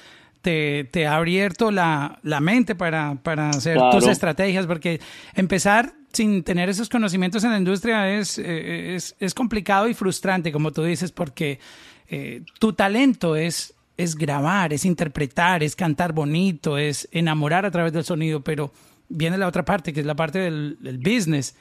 te, 0.42 0.84
te 0.84 1.06
ha 1.06 1.16
abierto 1.16 1.70
la, 1.70 2.18
la 2.22 2.40
mente 2.40 2.74
para, 2.74 3.16
para 3.22 3.50
hacer 3.50 3.74
Claro. 3.74 3.98
tus 3.98 4.08
estrategias, 4.08 4.66
porque 4.66 5.00
empezar 5.34 5.92
sin 6.12 6.42
tener 6.42 6.68
esos 6.68 6.88
conocimientos 6.88 7.44
en 7.44 7.50
la 7.50 7.58
industria 7.58 8.10
es, 8.18 8.38
eh, 8.38 8.94
es, 8.94 9.14
es 9.20 9.34
complicado 9.34 9.86
y 9.88 9.94
frustrante, 9.94 10.50
como 10.50 10.72
tú 10.72 10.82
dices, 10.82 11.12
porque 11.12 11.60
eh, 12.08 12.42
tu 12.58 12.72
talento 12.72 13.36
es, 13.36 13.74
es 13.96 14.14
grabar, 14.16 14.72
es 14.72 14.84
interpretar, 14.84 15.62
es 15.62 15.74
cantar 15.76 16.12
bonito, 16.12 16.76
es 16.78 17.08
enamorar 17.12 17.64
a 17.66 17.70
través 17.70 17.92
del 17.92 18.04
sonido, 18.04 18.42
pero 18.42 18.72
viene 19.08 19.38
la 19.38 19.46
otra 19.46 19.64
parte, 19.64 19.92
que 19.92 20.00
es 20.00 20.06
la 20.06 20.14
parte 20.16 20.38
del, 20.38 20.76
del 20.80 20.98
business. 20.98 21.54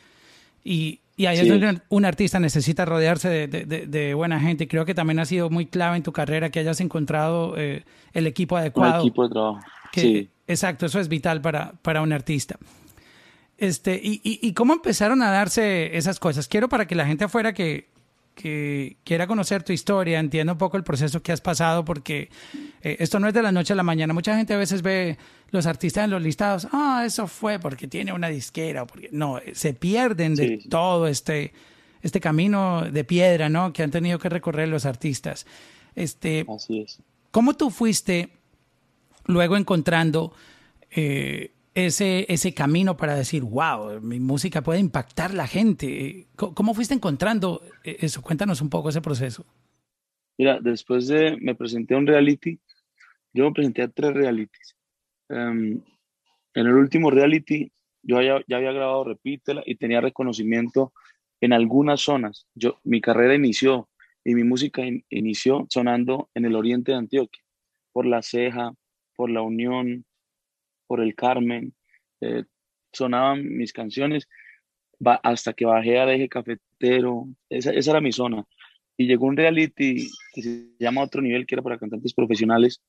Y, 0.64 1.00
y 1.16 1.28
ahí 1.28 1.38
es 1.38 1.44
Sí. 1.44 1.50
donde 1.50 1.82
un- 1.90 2.06
artista 2.06 2.40
necesita 2.40 2.84
rodearse 2.86 3.30
de, 3.30 3.48
de- 3.48 3.66
de- 3.66 3.86
de 3.88 4.14
buena 4.16 4.40
gente. 4.40 4.68
Creo 4.68 4.84
que 4.86 4.94
también 4.96 5.20
ha 5.20 5.26
sido 5.26 5.50
muy 5.50 5.66
clave 5.68 5.96
en 5.98 6.04
tu 6.04 6.12
carrera 6.12 6.50
que 6.50 6.60
hayas 6.60 6.82
encontrado 6.82 7.54
eh, 7.58 7.84
el 8.14 8.28
equipo 8.28 8.58
adecuado. 8.58 9.02
equipo 9.02 9.24
de 9.24 9.30
trabajo. 9.30 9.60
Que- 9.92 10.02
sí. 10.02 10.30
Exacto, 10.48 10.86
eso 10.88 11.00
es 11.00 11.08
vital 11.08 11.42
para, 11.42 11.72
para 11.82 12.02
un 12.02 12.12
artista. 12.14 12.58
Este, 13.58 13.96
y, 14.04 14.20
y, 14.24 14.40
y 14.46 14.54
cómo 14.54 14.74
empezaron 14.74 15.22
a 15.22 15.32
darse 15.32 15.96
esas 15.98 16.20
cosas? 16.20 16.48
Quiero 16.48 16.68
para 16.68 16.88
que 16.88 16.96
la 16.96 17.06
gente 17.08 17.24
afuera 17.24 17.54
que, 17.54 17.88
que 18.36 18.98
quiera 19.04 19.26
conocer 19.26 19.64
tu 19.64 19.74
historia, 19.74 20.20
entienda 20.20 20.54
un 20.54 20.60
poco 20.60 20.78
el 20.78 20.84
proceso 20.84 21.24
que 21.24 21.32
has 21.32 21.42
pasado, 21.42 21.86
porque 21.86 22.30
eh, 22.82 22.98
esto 23.00 23.20
no 23.20 23.28
es 23.28 23.34
de 23.34 23.42
la 23.42 23.52
noche 23.52 23.74
a 23.74 23.76
la 23.76 23.84
mañana. 23.84 24.14
Mucha 24.14 24.36
gente 24.36 24.54
a 24.54 24.58
veces 24.58 24.82
ve 24.82 25.18
los 25.50 25.66
artistas 25.66 26.04
en 26.04 26.12
los 26.12 26.22
listados, 26.22 26.68
ah, 26.72 27.04
eso 27.06 27.28
fue 27.28 27.60
porque 27.60 27.88
tiene 27.88 28.14
una 28.14 28.28
disquera, 28.28 28.86
porque 28.86 29.10
no, 29.12 29.40
eh, 29.40 29.56
se 29.56 29.74
pierden 29.74 30.36
de 30.36 30.60
sí. 30.60 30.70
todo 30.70 31.08
este, 31.08 31.54
este 32.02 32.20
camino 32.20 32.84
de 32.84 33.04
piedra, 33.06 33.50
¿no? 33.50 33.72
Que 33.74 33.84
han 33.84 33.92
tenido 33.92 34.20
que 34.20 34.30
recorrer 34.30 34.68
los 34.68 34.86
artistas. 34.86 35.48
Este, 35.96 36.46
Así 36.54 36.82
es. 36.82 37.00
¿Cómo 37.32 37.54
tú 37.54 37.70
fuiste 37.70 38.30
luego 39.26 39.58
encontrando 39.58 40.34
eh, 40.92 41.52
ese, 41.76 42.26
ese 42.34 42.54
camino 42.54 42.98
para 42.98 43.16
decir, 43.16 43.44
wow, 43.44 44.02
mi 44.02 44.20
música 44.20 44.64
puede 44.64 44.80
impactar 44.80 45.34
la 45.34 45.46
gente? 45.46 46.28
¿Cómo, 46.36 46.56
cómo 46.56 46.74
fuiste 46.74 46.94
encontrando 46.94 47.62
eh, 47.84 47.98
eso? 48.00 48.22
Cuéntanos 48.22 48.62
un 48.62 48.70
poco 48.70 48.90
ese 48.90 49.02
proceso. 49.02 49.46
Mira, 50.38 50.60
después 50.60 51.08
de, 51.08 51.38
me 51.40 51.54
presenté 51.56 51.94
a 51.94 51.98
un 51.98 52.08
reality, 52.08 52.60
yo 53.34 53.46
me 53.46 53.52
presenté 53.52 53.84
a 53.84 53.88
tres 53.90 54.14
realities. 54.14 54.76
Em, 55.30 55.82
en 56.54 56.66
el 56.68 56.74
último 56.74 57.12
reality, 57.12 57.72
yo 58.04 58.22
ya, 58.22 58.44
ya 58.48 58.58
había 58.58 58.72
grabado 58.72 59.04
Repítela 59.04 59.62
y 59.66 59.76
tenía 59.76 60.02
reconocimiento 60.02 60.94
en 61.42 61.54
algunas 61.54 62.02
zonas. 62.02 62.48
Yo, 62.56 62.80
mi 62.84 63.02
carrera 63.02 63.36
inició 63.36 63.90
y 64.24 64.36
mi 64.36 64.44
música 64.44 64.86
in- 64.86 65.06
inició 65.10 65.68
sonando 65.70 66.30
en 66.34 66.46
el 66.46 66.56
oriente 66.56 66.92
de 66.92 66.98
Antioquia, 66.98 67.44
por 67.92 68.06
La 68.06 68.22
Ceja, 68.22 68.74
por 69.16 69.30
La 69.30 69.42
Unión, 69.42 70.06
por 70.88 71.02
El 71.02 71.16
Carmen. 71.16 71.74
eh, 72.22 72.44
sonaban 72.94 73.46
mis 73.58 73.74
canciones 73.74 74.28
hasta 75.24 75.54
que 75.54 75.66
bajé 75.66 76.00
al 76.00 76.10
eje 76.12 76.30
cafetero. 76.30 77.28
Esa, 77.50 77.72
esa 77.72 77.92
era 77.92 78.02
mi 78.02 78.12
zona. 78.12 78.46
Y 78.98 79.08
llegó 79.08 79.26
un 79.26 79.38
reality 79.38 80.08
que 80.34 80.42
se 80.42 80.70
llama 80.80 81.04
Otro 81.04 81.22
Nivel, 81.22 81.46
que 81.46 81.56
era 81.56 81.62
para 81.62 81.78
cantantes 81.78 82.14
profesionales. 82.14 82.82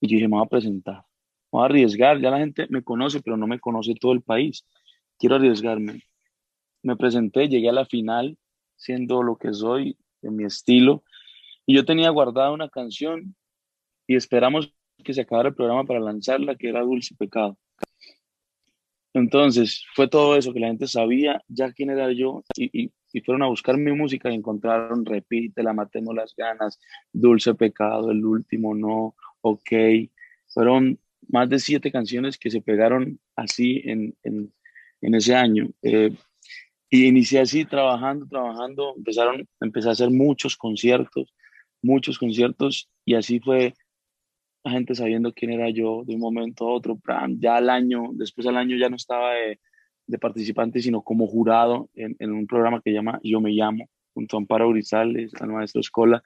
Y 0.00 0.08
yo 0.08 0.16
dije, 0.16 0.28
me 0.28 0.36
voy 0.36 0.46
a 0.46 0.48
presentar. 0.48 1.04
voy 1.50 1.62
a 1.62 1.66
arriesgar, 1.66 2.20
ya 2.20 2.30
la 2.30 2.38
gente 2.38 2.66
me 2.70 2.82
conoce, 2.82 3.20
pero 3.22 3.36
no 3.36 3.46
me 3.46 3.60
conoce 3.60 3.94
todo 3.94 4.12
el 4.12 4.22
país. 4.22 4.64
Quiero 5.18 5.36
arriesgarme. 5.36 6.02
Me 6.82 6.96
presenté, 6.96 7.48
llegué 7.48 7.68
a 7.68 7.72
la 7.72 7.86
final, 7.86 8.38
siendo 8.76 9.22
lo 9.22 9.36
que 9.36 9.52
soy, 9.52 9.98
en 10.22 10.36
mi 10.36 10.44
estilo, 10.44 11.04
y 11.66 11.74
yo 11.74 11.84
tenía 11.84 12.10
guardada 12.10 12.52
una 12.52 12.68
canción 12.68 13.34
y 14.06 14.16
esperamos 14.16 14.72
que 15.04 15.14
se 15.14 15.22
acabara 15.22 15.50
el 15.50 15.54
programa 15.54 15.84
para 15.84 16.00
lanzarla, 16.00 16.56
que 16.56 16.68
era 16.68 16.82
Dulce 16.82 17.14
Pecado. 17.14 17.58
Entonces, 19.14 19.84
fue 19.94 20.08
todo 20.08 20.36
eso 20.36 20.52
que 20.52 20.60
la 20.60 20.66
gente 20.66 20.86
sabía 20.86 21.42
ya 21.48 21.72
quién 21.72 21.88
era 21.90 22.12
yo 22.12 22.44
y, 22.54 22.90
y, 23.12 23.20
fueron 23.22 23.44
a 23.44 23.46
buscar 23.46 23.78
mi 23.78 23.92
música 23.92 24.30
y 24.30 24.34
encontraron 24.34 25.06
Repite, 25.06 25.62
La 25.62 25.72
Matemos 25.72 26.14
las 26.14 26.34
Ganas, 26.36 26.78
Dulce 27.14 27.54
Pecado, 27.54 28.10
El 28.10 28.26
Último 28.26 28.74
No, 28.74 29.14
Ok. 29.40 29.70
Fueron 30.48 30.98
más 31.28 31.48
de 31.48 31.58
siete 31.58 31.90
canciones 31.90 32.36
que 32.36 32.50
se 32.50 32.60
pegaron 32.60 33.18
así 33.36 33.80
en, 33.84 34.14
en, 34.22 34.52
en 35.00 35.14
ese 35.14 35.34
año. 35.34 35.70
Eh, 35.82 36.12
y 36.90 37.06
inicié 37.06 37.40
así 37.40 37.64
trabajando, 37.64 38.26
trabajando, 38.26 38.94
empezaron, 38.96 39.48
empecé 39.60 39.88
a 39.88 39.92
hacer 39.92 40.10
muchos 40.10 40.56
conciertos, 40.56 41.32
muchos 41.82 42.18
conciertos 42.18 42.90
y 43.04 43.14
así 43.14 43.40
fue 43.40 43.74
la 44.66 44.72
gente 44.72 44.96
sabiendo 44.96 45.32
quién 45.32 45.52
era 45.52 45.70
yo 45.70 46.02
de 46.04 46.14
un 46.14 46.20
momento 46.20 46.66
a 46.66 46.72
otro. 46.72 46.98
Ya 47.38 47.56
al 47.56 47.70
año, 47.70 48.10
después 48.14 48.48
al 48.48 48.56
año 48.56 48.76
ya 48.76 48.88
no 48.88 48.96
estaba 48.96 49.32
de, 49.34 49.60
de 50.08 50.18
participante, 50.18 50.80
sino 50.80 51.02
como 51.02 51.28
jurado 51.28 51.88
en, 51.94 52.16
en, 52.18 52.32
un 52.32 52.48
programa 52.48 52.82
que 52.84 52.92
llama 52.92 53.20
Yo 53.22 53.40
Me 53.40 53.52
Llamo, 53.52 53.88
junto 54.12 54.36
a 54.36 54.40
Amparo 54.40 54.68
Grisales, 54.70 55.32
al 55.40 55.50
maestro 55.50 55.80
Escola. 55.80 56.20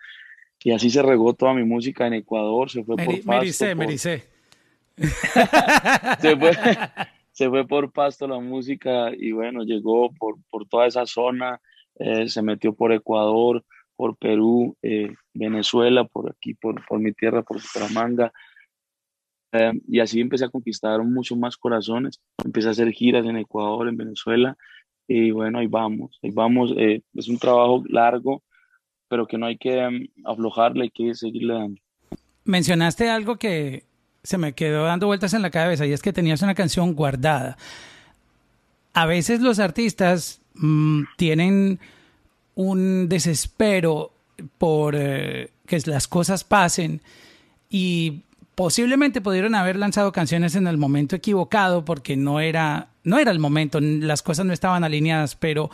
Y 0.65 0.71
así 0.71 0.89
se 0.89 1.03
regó 1.03 1.35
toda 1.35 1.53
mi 1.53 1.65
música 1.65 2.07
en 2.07 2.15
Ecuador, 2.15 2.71
se 2.71 2.83
fue 2.83 2.97
por 2.97 3.07
Pasto. 3.07 3.31
Mericé, 3.31 3.75
Mericé. 3.75 4.25
se, 4.97 6.37
fue, 6.39 6.53
se 7.33 7.49
fue 7.51 7.67
por 7.67 7.93
Pasto 7.93 8.27
la 8.27 8.39
música 8.39 9.11
y 9.15 9.33
bueno, 9.33 9.65
llegó 9.65 10.11
por, 10.15 10.37
por 10.51 10.67
toda 10.67 10.87
esa 10.87 11.05
zona, 11.05 11.61
eh, 11.99 12.27
se 12.27 12.41
metió 12.41 12.73
por 12.73 12.91
Ecuador, 12.95 13.63
por 14.01 14.17
Perú, 14.17 14.79
eh, 14.81 15.13
Venezuela, 15.35 16.05
por 16.05 16.31
aquí, 16.31 16.55
por, 16.55 16.83
por 16.87 16.99
mi 16.99 17.13
tierra, 17.13 17.43
por 17.43 17.61
Bucaramanga. 17.61 18.33
Eh, 19.53 19.73
y 19.89 20.01
así 20.01 20.23
empecé 20.23 20.47
a 20.47 20.49
conquistar 20.49 21.05
mucho 21.05 21.37
más 21.37 21.55
corazones. 21.59 22.19
Empecé 22.43 22.69
a 22.69 22.71
hacer 22.71 22.91
giras 22.93 23.27
en 23.27 23.37
Ecuador, 23.37 23.87
en 23.89 23.99
Venezuela. 23.99 24.57
Y 25.07 25.33
bueno, 25.33 25.59
ahí 25.59 25.67
vamos, 25.67 26.19
ahí 26.23 26.31
vamos. 26.31 26.73
Eh, 26.79 27.03
es 27.13 27.29
un 27.29 27.37
trabajo 27.37 27.85
largo, 27.91 28.43
pero 29.07 29.27
que 29.27 29.37
no 29.37 29.45
hay 29.45 29.59
que 29.59 29.87
um, 29.87 30.07
aflojarle, 30.25 30.85
hay 30.85 30.91
que 30.91 31.15
seguirle 31.15 31.53
dando. 31.53 31.83
Mencionaste 32.47 33.11
algo 33.11 33.37
que 33.37 33.85
se 34.23 34.39
me 34.39 34.55
quedó 34.55 34.85
dando 34.85 35.09
vueltas 35.09 35.35
en 35.35 35.43
la 35.43 35.51
cabeza 35.51 35.85
y 35.85 35.93
es 35.93 36.01
que 36.01 36.15
tenías 36.15 36.41
una 36.41 36.55
canción 36.55 36.95
guardada. 36.95 37.59
A 38.95 39.05
veces 39.05 39.43
los 39.43 39.59
artistas 39.59 40.41
mmm, 40.55 41.03
tienen 41.19 41.79
un 42.61 43.09
desespero 43.09 44.13
por 44.59 44.95
eh, 44.95 45.51
que 45.67 45.81
las 45.87 46.07
cosas 46.07 46.45
pasen 46.45 47.01
y 47.71 48.25
posiblemente 48.55 49.23
pudieron 49.23 49.55
haber 49.55 49.77
lanzado 49.77 50.13
canciones 50.13 50.55
en 50.57 50.67
el 50.67 50.77
momento 50.77 51.17
equivocado 51.17 51.87
porque 51.87 52.17
no 52.17 52.39
era 52.39 52.89
no 53.03 53.19
era 53.19 53.31
el 53.31 53.39
momento, 53.39 53.81
las 53.81 54.21
cosas 54.21 54.45
no 54.45 54.53
estaban 54.53 54.85
alineadas, 54.85 55.37
pero 55.37 55.71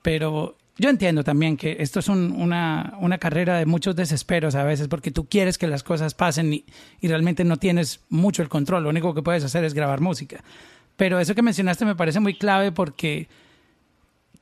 pero 0.00 0.56
yo 0.78 0.88
entiendo 0.88 1.22
también 1.22 1.58
que 1.58 1.76
esto 1.80 2.00
es 2.00 2.08
un, 2.08 2.32
una, 2.32 2.94
una, 2.98 3.18
carrera 3.18 3.58
de 3.58 3.66
muchos 3.66 3.94
desesperos 3.94 4.54
a 4.54 4.64
veces 4.64 4.88
porque 4.88 5.10
tú 5.10 5.26
quieres 5.26 5.58
que 5.58 5.66
las 5.66 5.82
cosas 5.82 6.14
pasen 6.14 6.54
y, 6.54 6.64
y 7.02 7.08
realmente 7.08 7.44
no 7.44 7.58
tienes 7.58 8.00
mucho 8.08 8.40
el 8.40 8.48
control, 8.48 8.84
lo 8.84 8.88
único 8.88 9.12
que 9.12 9.22
puedes 9.22 9.44
hacer 9.44 9.64
es 9.64 9.74
grabar 9.74 10.00
música. 10.00 10.42
Pero 10.96 11.20
eso 11.20 11.34
que 11.34 11.42
mencionaste 11.42 11.84
me 11.84 11.94
parece 11.94 12.20
muy 12.20 12.34
clave 12.38 12.72
porque 12.72 13.28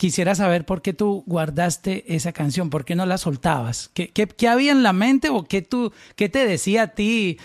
quisiera 0.00 0.34
saber 0.34 0.64
por 0.64 0.80
qué 0.80 0.94
tú 0.94 1.24
guardaste 1.26 2.14
esa 2.14 2.32
canción, 2.32 2.70
por 2.70 2.86
qué 2.86 2.94
no 2.94 3.04
la 3.04 3.18
soltabas, 3.18 3.90
qué, 3.92 4.08
qué, 4.08 4.48
había 4.48 4.72
en 4.72 4.82
la 4.82 4.94
mente 4.94 5.28
o 5.28 5.44
qué, 5.44 5.60
tú, 5.60 5.92
qué 6.16 6.30
te 6.30 6.46
decía 6.46 6.84
a 6.84 6.94
ti, 6.94 7.36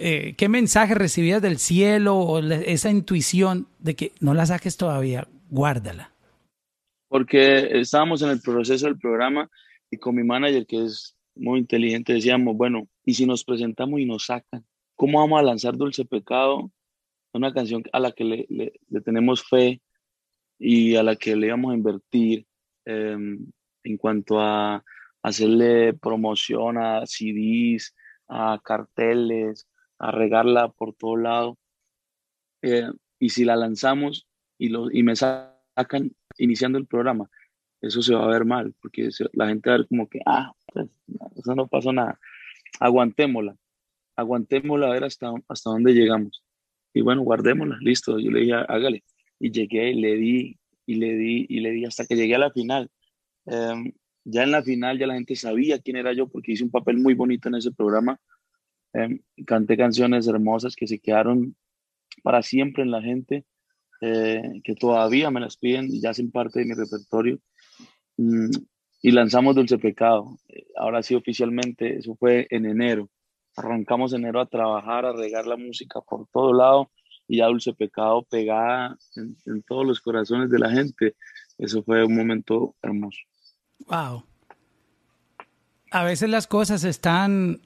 eh, 0.00 0.34
qué 0.36 0.48
mensaje 0.48 0.96
recibías 0.96 1.40
del 1.40 1.58
cielo 1.58 2.16
o 2.16 2.40
esa 2.40 2.90
intuición 2.90 3.68
de 3.78 3.94
que 3.94 4.10
no 4.18 4.34
la 4.34 4.46
saques 4.46 4.76
todavía, 4.76 5.28
guárdala. 5.48 6.10
Porque 7.06 7.78
estábamos 7.78 8.20
en 8.22 8.30
el 8.30 8.40
proceso 8.40 8.86
del 8.86 8.98
programa 8.98 9.48
y 9.88 9.96
con 9.98 10.16
mi 10.16 10.24
manager, 10.24 10.66
que 10.66 10.84
es 10.84 11.16
muy 11.36 11.60
inteligente, 11.60 12.14
decíamos, 12.14 12.56
bueno, 12.56 12.88
¿y 13.04 13.14
si 13.14 13.26
nos 13.26 13.44
presentamos 13.44 14.00
y 14.00 14.06
nos 14.06 14.26
sacan? 14.26 14.66
¿Cómo 14.96 15.20
vamos 15.20 15.38
a 15.38 15.44
lanzar 15.44 15.76
Dulce 15.76 16.04
Pecado? 16.04 16.68
Una 17.32 17.54
canción 17.54 17.84
a 17.92 18.00
la 18.00 18.10
que 18.10 18.24
le 18.24 19.00
tenemos 19.02 19.44
fe, 19.48 19.80
y 20.62 20.94
a 20.94 21.02
la 21.02 21.16
que 21.16 21.34
le 21.34 21.48
íbamos 21.48 21.72
a 21.72 21.76
invertir 21.76 22.46
eh, 22.84 23.16
en 23.82 23.96
cuanto 23.96 24.40
a 24.40 24.84
hacerle 25.20 25.92
promoción 25.94 26.78
a 26.78 27.04
CDs, 27.04 27.94
a 28.28 28.60
carteles, 28.62 29.66
a 29.98 30.12
regarla 30.12 30.68
por 30.68 30.94
todo 30.94 31.16
lado. 31.16 31.58
Eh, 32.62 32.88
y 33.18 33.30
si 33.30 33.44
la 33.44 33.56
lanzamos 33.56 34.28
y, 34.56 34.68
lo, 34.68 34.90
y 34.90 35.02
me 35.02 35.16
sacan 35.16 36.12
iniciando 36.38 36.78
el 36.78 36.86
programa, 36.86 37.28
eso 37.80 38.00
se 38.00 38.14
va 38.14 38.24
a 38.24 38.28
ver 38.28 38.44
mal, 38.44 38.72
porque 38.80 39.08
la 39.32 39.48
gente 39.48 39.68
va 39.68 39.74
a 39.74 39.78
ver 39.78 39.88
como 39.88 40.08
que, 40.08 40.20
ah, 40.24 40.52
pues, 40.72 40.88
eso 41.36 41.56
no 41.56 41.66
pasó 41.66 41.92
nada. 41.92 42.20
Aguantémosla, 42.78 43.56
aguantémosla 44.14 44.86
a 44.86 44.90
ver 44.90 45.04
hasta, 45.04 45.32
hasta 45.48 45.70
dónde 45.70 45.92
llegamos. 45.92 46.44
Y 46.94 47.00
bueno, 47.00 47.22
guardémosla, 47.22 47.78
listo. 47.80 48.18
Yo 48.20 48.30
le 48.30 48.40
dije, 48.40 48.52
hágale 48.52 49.02
y 49.42 49.50
llegué 49.50 49.90
y 49.90 50.00
le 50.00 50.14
di 50.14 50.58
y 50.86 50.94
le 50.94 51.16
di 51.16 51.46
y 51.48 51.60
le 51.60 51.72
di 51.72 51.84
hasta 51.84 52.06
que 52.06 52.14
llegué 52.14 52.36
a 52.36 52.38
la 52.38 52.52
final. 52.52 52.88
Um, 53.44 53.92
ya 54.24 54.44
en 54.44 54.52
la 54.52 54.62
final 54.62 54.98
ya 54.98 55.08
la 55.08 55.14
gente 55.14 55.34
sabía 55.34 55.80
quién 55.80 55.96
era 55.96 56.12
yo 56.12 56.28
porque 56.28 56.52
hice 56.52 56.62
un 56.62 56.70
papel 56.70 56.98
muy 56.98 57.14
bonito 57.14 57.48
en 57.48 57.56
ese 57.56 57.72
programa. 57.72 58.20
Um, 58.92 59.18
canté 59.44 59.76
canciones 59.76 60.28
hermosas 60.28 60.76
que 60.76 60.86
se 60.86 61.00
quedaron 61.00 61.56
para 62.22 62.42
siempre 62.42 62.84
en 62.84 62.92
la 62.92 63.02
gente, 63.02 63.44
eh, 64.00 64.60
que 64.62 64.76
todavía 64.76 65.30
me 65.32 65.40
las 65.40 65.56
piden 65.56 65.86
y 65.86 66.00
ya 66.00 66.10
hacen 66.10 66.30
parte 66.30 66.60
de 66.60 66.66
mi 66.66 66.74
repertorio. 66.74 67.40
Um, 68.16 68.50
y 69.02 69.10
lanzamos 69.10 69.56
Dulce 69.56 69.78
Pecado. 69.78 70.38
Ahora 70.76 71.02
sí, 71.02 71.16
oficialmente, 71.16 71.96
eso 71.96 72.14
fue 72.14 72.46
en 72.50 72.66
enero. 72.66 73.10
Arrancamos 73.56 74.12
enero 74.12 74.40
a 74.40 74.46
trabajar, 74.46 75.04
a 75.04 75.12
regar 75.12 75.48
la 75.48 75.56
música 75.56 76.00
por 76.00 76.28
todo 76.28 76.52
lado 76.52 76.92
y 77.28 77.38
ya 77.38 77.46
Dulce 77.46 77.72
Pecado 77.72 78.22
pegada 78.22 78.96
en, 79.16 79.36
en, 79.46 79.62
todos 79.62 79.86
los 79.86 80.00
corazones 80.00 80.50
de 80.50 80.58
la 80.58 80.70
gente. 80.70 81.14
Eso 81.58 81.82
fue 81.82 82.04
un 82.04 82.16
momento 82.16 82.74
hermoso. 82.82 83.20
Wow. 83.86 84.24
A 85.90 86.04
veces 86.04 86.30
las 86.30 86.46
cosas 86.46 86.84
están 86.84 87.60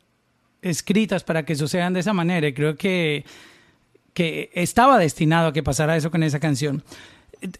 escritas 0.63 1.25
para 1.25 1.45
que 1.45 1.55
sucedan 1.55 1.93
de 1.93 2.01
esa 2.01 2.13
manera 2.13 2.49
y 2.49 2.55
creo 2.55 2.77
que, 2.77 3.25
que 4.13 4.51
estaba 4.55 4.99
destinado 4.99 5.49
a 5.49 5.53
que 5.53 5.63
pasara 5.63 5.97
eso 5.97 6.11
con 6.11 6.23
esa 6.23 6.41
canción. 6.41 6.83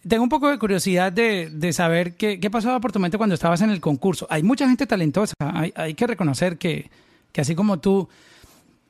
Tengo 0.07 0.23
un 0.23 0.29
poco 0.29 0.49
de 0.49 0.57
curiosidad 0.57 1.11
de, 1.11 1.49
de 1.49 1.71
saber 1.71 2.15
qué, 2.15 2.39
qué, 2.39 2.49
pasaba 2.49 2.79
por 2.79 2.91
tu 2.91 2.99
mente 2.99 3.17
cuando 3.17 3.35
estabas 3.35 3.61
en 3.61 3.69
el 3.69 3.79
concurso. 3.79 4.27
Hay 4.29 4.43
mucha 4.43 4.67
gente 4.67 4.87
talentosa, 4.87 5.33
hay, 5.39 5.71
hay 5.75 5.93
que 5.93 6.07
reconocer 6.07 6.57
que, 6.57 6.89
que 7.31 7.41
así 7.41 7.53
como 7.55 7.79
tú, 7.79 8.09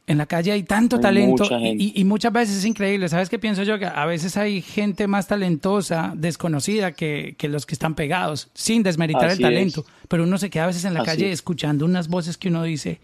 en 0.08 0.17
la 0.17 0.26
calle 0.26 0.54
hay 0.54 0.63
tanto 0.63 0.96
hay 0.96 1.02
talento 1.02 1.43
y, 1.60 1.91
y, 1.93 2.06
muchas 2.06 2.32
veces 2.32 2.56
es 2.58 2.65
increíble. 2.65 3.10
¿Sabes 3.10 3.30
qué 3.30 3.38
pienso 3.38 3.63
yo? 3.63 3.78
Que 3.78 3.86
a 3.86 4.06
veces 4.06 4.38
hay 4.38 4.62
gente 4.62 5.06
más 5.06 5.28
talentosa, 5.28 6.13
desconocida, 6.15 6.93
que, 6.93 7.36
que 7.38 7.50
los 7.50 7.65
que 7.65 7.76
están 7.76 7.93
pegados, 7.93 8.50
sin 8.54 8.84
desmeritar 8.84 9.26
Así 9.26 9.43
el 9.43 9.50
talento. 9.50 9.82
Es. 9.82 10.08
Pero 10.08 10.24
uno 10.24 10.38
se 10.38 10.50
queda 10.50 10.63
a 10.63 10.67
veces 10.67 10.86
en 10.86 10.93
la 10.93 11.02
Así 11.02 11.08
calle 11.08 11.28
es. 11.28 11.34
escuchando 11.34 11.84
unas 11.84 12.08
voces 12.08 12.38
que 12.38 12.48
uno 12.48 12.63
dice, 12.63 13.02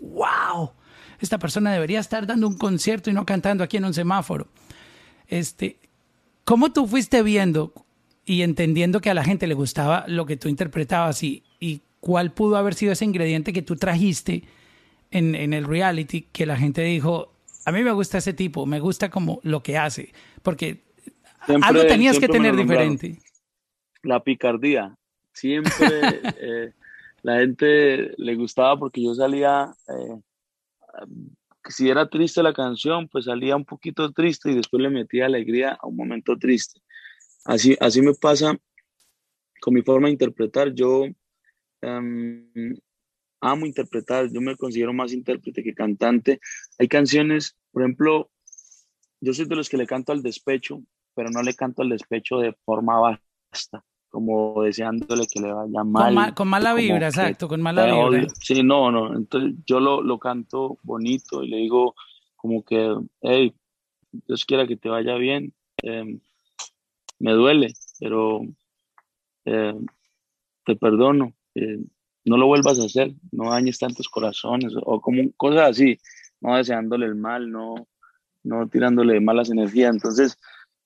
wow, 0.00 0.70
esta 1.20 1.38
persona 1.38 1.70
debería 1.72 2.00
estar 2.00 2.26
dando 2.26 2.48
un 2.48 2.56
concierto 2.56 3.10
y 3.10 3.12
no 3.12 3.26
cantando 3.26 3.62
aquí 3.62 3.76
en 3.76 3.84
un 3.84 3.92
semáforo. 3.92 4.48
Este, 5.28 5.76
¿Cómo 6.44 6.72
tú 6.72 6.86
fuiste 6.86 7.22
viendo 7.22 7.74
y 8.24 8.40
entendiendo 8.40 9.02
que 9.02 9.10
a 9.10 9.14
la 9.14 9.24
gente 9.24 9.46
le 9.46 9.54
gustaba 9.54 10.06
lo 10.08 10.24
que 10.24 10.38
tú 10.38 10.48
interpretabas 10.48 11.22
y, 11.22 11.42
y 11.60 11.82
cuál 12.00 12.32
pudo 12.32 12.56
haber 12.56 12.72
sido 12.72 12.92
ese 12.92 13.04
ingrediente 13.04 13.52
que 13.52 13.60
tú 13.60 13.76
trajiste? 13.76 14.44
En, 15.16 15.34
en, 15.34 15.52
el 15.52 15.64
reality 15.64 16.22
que 16.32 16.46
la 16.46 16.56
gente 16.56 16.82
dijo, 16.82 17.32
a 17.64 17.72
mí 17.72 17.82
me 17.82 17.92
gusta 17.92 18.18
ese 18.18 18.32
tipo, 18.32 18.66
me 18.66 18.80
gusta 18.80 19.10
como 19.10 19.40
lo 19.42 19.62
que 19.62 19.78
hace, 19.78 20.12
porque 20.42 20.84
siempre, 21.46 21.68
algo 21.68 21.86
tenías 21.86 22.18
que 22.18 22.28
tener 22.28 22.54
diferente. 22.54 23.18
La 24.02 24.22
picardía, 24.22 24.94
siempre 25.32 25.72
eh, 26.40 26.72
la 27.22 27.38
gente 27.38 28.12
le 28.16 28.34
gustaba 28.36 28.78
porque 28.78 29.02
yo 29.02 29.14
salía, 29.14 29.74
eh, 29.88 30.20
si 31.68 31.88
era 31.88 32.08
triste 32.08 32.42
la 32.42 32.52
canción, 32.52 33.08
pues 33.08 33.24
salía 33.24 33.56
un 33.56 33.64
poquito 33.64 34.12
triste 34.12 34.52
y 34.52 34.54
después 34.54 34.82
le 34.82 34.90
metía 34.90 35.26
alegría 35.26 35.78
a 35.80 35.86
un 35.86 35.96
momento 35.96 36.36
triste. 36.38 36.80
Así, 37.44 37.76
así 37.80 38.02
me 38.02 38.14
pasa 38.14 38.56
con 39.60 39.74
mi 39.74 39.82
forma 39.82 40.08
de 40.08 40.12
interpretar. 40.12 40.72
Yo 40.74 41.04
um, 41.82 42.76
amo 43.40 43.66
interpretar, 43.66 44.30
yo 44.30 44.40
me 44.40 44.56
considero 44.56 44.92
más 44.92 45.12
intérprete 45.12 45.62
que 45.62 45.74
cantante. 45.74 46.40
Hay 46.78 46.88
canciones, 46.88 47.56
por 47.70 47.82
ejemplo, 47.82 48.30
yo 49.20 49.32
soy 49.32 49.46
de 49.46 49.56
los 49.56 49.68
que 49.68 49.76
le 49.76 49.86
canto 49.86 50.12
al 50.12 50.22
despecho, 50.22 50.82
pero 51.14 51.30
no 51.30 51.42
le 51.42 51.54
canto 51.54 51.82
al 51.82 51.88
despecho 51.88 52.38
de 52.38 52.52
forma 52.64 52.98
basta, 53.00 53.84
como 54.08 54.62
deseándole 54.62 55.26
que 55.26 55.40
le 55.40 55.52
vaya 55.52 55.84
mal. 55.84 56.34
Con, 56.34 56.48
mala 56.48 56.74
vibra, 56.74 57.08
exacto, 57.08 57.48
con 57.48 57.62
mala 57.62 57.86
vibra. 57.86 58.26
Sí, 58.40 58.62
no, 58.62 58.90
no, 58.90 59.14
entonces 59.14 59.54
yo 59.66 59.80
lo, 59.80 60.02
lo 60.02 60.18
canto 60.18 60.78
bonito 60.82 61.42
y 61.42 61.48
le 61.48 61.56
digo 61.58 61.94
como 62.36 62.64
que, 62.64 62.94
hey, 63.22 63.54
Dios 64.12 64.44
quiera 64.44 64.66
que 64.66 64.76
te 64.76 64.88
vaya 64.88 65.16
bien, 65.16 65.52
em, 65.82 66.20
me 67.18 67.32
duele, 67.32 67.72
pero 67.98 68.42
em, 69.44 69.86
te 70.64 70.76
perdono, 70.76 71.32
eh, 71.54 71.78
no 72.26 72.36
lo 72.36 72.46
vuelvas 72.46 72.78
a 72.80 72.84
hacer, 72.84 73.14
no 73.32 73.50
dañes 73.50 73.78
tantos 73.78 74.08
corazones, 74.08 74.72
o 74.84 75.00
como 75.00 75.30
cosas 75.36 75.70
así, 75.70 75.98
no 76.40 76.56
deseándole 76.56 77.06
el 77.06 77.14
mal, 77.14 77.50
no, 77.50 77.86
no 78.42 78.68
tirándole 78.68 79.20
malas 79.20 79.50
energías. 79.50 79.94
Entonces, 79.94 80.38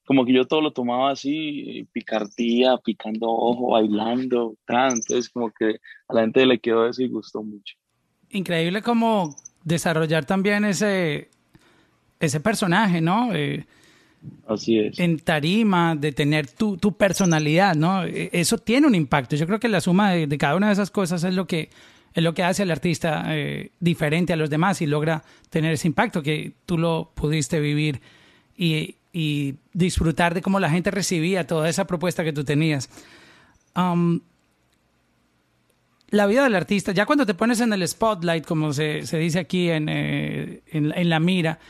como 0.06 0.24
que 0.24 0.32
yo 0.32 0.46
todo 0.46 0.60
lo 0.60 0.72
tomaba 0.72 1.12
así, 1.12 1.88
picardía, 1.92 2.76
picando 2.84 3.28
ojo, 3.28 3.70
bailando, 3.72 4.56
entonces 4.66 5.30
como 5.30 5.50
que 5.50 5.78
a 6.08 6.14
la 6.14 6.22
gente 6.22 6.46
le 6.46 6.58
quedó 6.58 6.88
eso 6.88 7.02
y 7.02 7.08
gustó 7.08 7.42
mucho. 7.42 7.76
Increíble 8.30 8.82
como 8.82 9.36
desarrollar 9.64 10.24
también 10.24 10.64
ese, 10.64 11.30
ese 12.18 12.40
personaje, 12.40 13.00
¿no? 13.00 13.34
Eh, 13.34 13.66
Así 14.46 14.78
es. 14.78 14.98
En 14.98 15.18
tarima, 15.18 15.94
de 15.96 16.12
tener 16.12 16.48
tu, 16.48 16.76
tu, 16.76 16.96
personalidad, 16.96 17.74
¿no? 17.74 18.04
E, 18.04 18.30
eso 18.32 18.58
tiene 18.58 18.86
un 18.86 18.94
impacto. 18.94 19.36
Yo 19.36 19.46
creo 19.46 19.60
que 19.60 19.68
la 19.68 19.80
suma 19.80 20.12
de, 20.12 20.38
cada 20.38 20.56
una 20.56 20.66
de 20.66 20.74
esas 20.74 20.90
cosas 20.90 21.24
es 21.24 21.34
lo 21.34 21.46
que 21.46 21.70
es 22.12 22.24
lo 22.24 22.34
que 22.34 22.42
hace 22.42 22.64
al 22.64 22.72
artista 22.72 23.24
eh, 23.28 23.70
diferente 23.78 24.32
a 24.32 24.36
los 24.36 24.50
demás 24.50 24.82
y 24.82 24.86
logra 24.86 25.22
tener 25.48 25.74
ese 25.74 25.86
impacto 25.86 26.24
que 26.24 26.54
tú 26.66 26.76
lo 26.76 27.12
pudiste 27.14 27.60
vivir 27.60 28.00
y, 28.56 28.96
y 29.12 29.54
disfrutar 29.72 30.34
de 30.34 30.42
cómo 30.42 30.58
la 30.58 30.70
gente 30.70 30.90
recibía 30.90 31.46
toda 31.46 31.68
esa 31.68 31.86
propuesta 31.86 32.24
que 32.24 32.32
tú 32.32 32.42
tenías. 32.42 32.90
La 36.10 36.26
vida 36.26 36.42
del 36.42 36.56
artista, 36.56 36.90
ya 36.90 37.06
cuando 37.06 37.24
te 37.24 37.34
pones 37.34 37.60
en 37.60 37.72
el 37.72 37.86
spotlight, 37.86 38.44
como 38.44 38.72
se, 38.72 39.06
se 39.06 39.16
dice 39.16 39.38
aquí 39.38 39.70
en, 39.70 39.88
eh, 39.88 40.62
en 40.66 41.08
la 41.08 41.20
mira, 41.20 41.60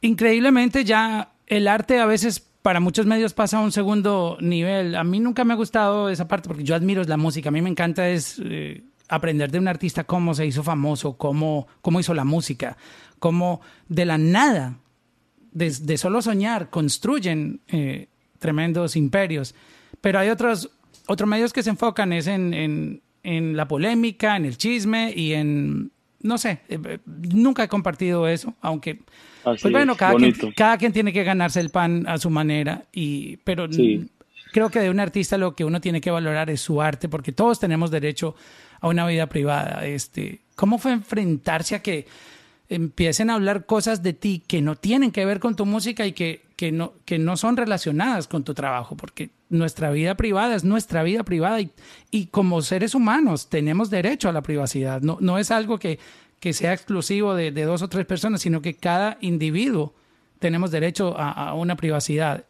increíblemente 0.00 0.84
ya 0.84 1.32
el 1.46 1.68
arte 1.68 1.98
a 1.98 2.06
veces 2.06 2.40
para 2.62 2.80
muchos 2.80 3.06
medios 3.06 3.34
pasa 3.34 3.58
a 3.58 3.60
un 3.60 3.72
segundo 3.72 4.36
nivel. 4.40 4.94
A 4.94 5.04
mí 5.04 5.20
nunca 5.20 5.44
me 5.44 5.54
ha 5.54 5.56
gustado 5.56 6.08
esa 6.10 6.28
parte 6.28 6.48
porque 6.48 6.64
yo 6.64 6.74
admiro 6.74 7.02
la 7.04 7.16
música. 7.16 7.48
A 7.48 7.52
mí 7.52 7.62
me 7.62 7.70
encanta 7.70 8.08
es 8.08 8.40
eh, 8.44 8.82
aprender 9.08 9.50
de 9.50 9.58
un 9.58 9.68
artista 9.68 10.04
cómo 10.04 10.34
se 10.34 10.46
hizo 10.46 10.62
famoso, 10.62 11.16
cómo, 11.16 11.66
cómo 11.80 12.00
hizo 12.00 12.14
la 12.14 12.24
música, 12.24 12.76
cómo 13.18 13.60
de 13.88 14.04
la 14.04 14.18
nada, 14.18 14.78
de, 15.52 15.70
de 15.70 15.98
solo 15.98 16.20
soñar, 16.20 16.68
construyen 16.68 17.60
eh, 17.68 18.08
tremendos 18.38 18.96
imperios. 18.96 19.54
Pero 20.00 20.18
hay 20.18 20.28
otros, 20.28 20.70
otros 21.06 21.28
medios 21.28 21.52
que 21.52 21.62
se 21.62 21.70
enfocan 21.70 22.12
es 22.12 22.26
en, 22.26 22.52
en, 22.52 23.02
en 23.22 23.56
la 23.56 23.66
polémica, 23.66 24.36
en 24.36 24.44
el 24.44 24.58
chisme 24.58 25.12
y 25.14 25.32
en 25.32 25.90
no 26.20 26.38
sé, 26.38 26.60
eh, 26.68 26.98
nunca 27.06 27.64
he 27.64 27.68
compartido 27.68 28.26
eso, 28.28 28.54
aunque 28.60 29.00
pues 29.60 29.72
bueno, 29.72 29.96
cada 29.96 30.14
quien, 30.14 30.34
cada 30.56 30.78
quien, 30.78 30.92
tiene 30.92 31.12
que 31.12 31.24
ganarse 31.24 31.60
el 31.60 31.70
pan 31.70 32.06
a 32.06 32.18
su 32.18 32.30
manera, 32.30 32.84
y, 32.92 33.38
pero 33.38 33.68
creo 34.52 34.70
que 34.70 34.80
de 34.80 34.90
un 34.90 35.00
artista 35.00 35.38
lo 35.38 35.54
que 35.54 35.64
uno 35.64 35.80
tiene 35.80 36.00
que 36.00 36.10
valorar 36.10 36.50
es 36.50 36.60
su 36.60 36.80
arte, 36.82 37.08
porque 37.08 37.32
todos 37.32 37.60
tenemos 37.60 37.90
derecho 37.90 38.34
a 38.80 38.88
una 38.88 39.06
vida 39.06 39.26
privada. 39.26 39.86
Este, 39.86 40.42
¿Cómo 40.56 40.78
fue 40.78 40.92
enfrentarse 40.92 41.74
a 41.74 41.82
que 41.82 42.06
empiecen 42.68 43.30
a 43.30 43.34
hablar 43.34 43.64
cosas 43.64 44.02
de 44.02 44.12
ti 44.12 44.42
que 44.46 44.60
no 44.60 44.76
tienen 44.76 45.10
que 45.10 45.24
ver 45.24 45.40
con 45.40 45.56
tu 45.56 45.64
música 45.64 46.06
y 46.06 46.12
que, 46.12 46.42
que, 46.56 46.70
no, 46.70 46.92
que 47.04 47.18
no 47.18 47.36
son 47.36 47.56
relacionadas 47.56 48.28
con 48.28 48.44
tu 48.44 48.54
trabajo? 48.54 48.96
Porque 48.96 49.30
nuestra 49.48 49.90
vida 49.90 50.16
privada 50.16 50.54
es 50.54 50.64
nuestra 50.64 51.02
vida 51.02 51.24
privada 51.24 51.60
y, 51.60 51.70
y 52.10 52.26
como 52.26 52.60
seres 52.62 52.94
humanos 52.94 53.48
tenemos 53.48 53.90
derecho 53.90 54.28
a 54.28 54.32
la 54.32 54.42
privacidad. 54.42 55.00
No, 55.00 55.18
no 55.20 55.38
es 55.38 55.50
algo 55.50 55.78
que 55.78 55.98
que 56.40 56.52
sea 56.52 56.72
exclusivo 56.72 57.34
de, 57.34 57.50
dos 57.50 57.82
o 57.82 57.88
tres 57.88 58.06
personas, 58.06 58.40
sino 58.40 58.62
que 58.62 58.74
cada 58.74 59.18
individuo 59.20 59.94
tenemos 60.38 60.70
derecho 60.70 61.14
a, 61.18 61.54
una 61.54 61.76
privacidad. 61.76 62.44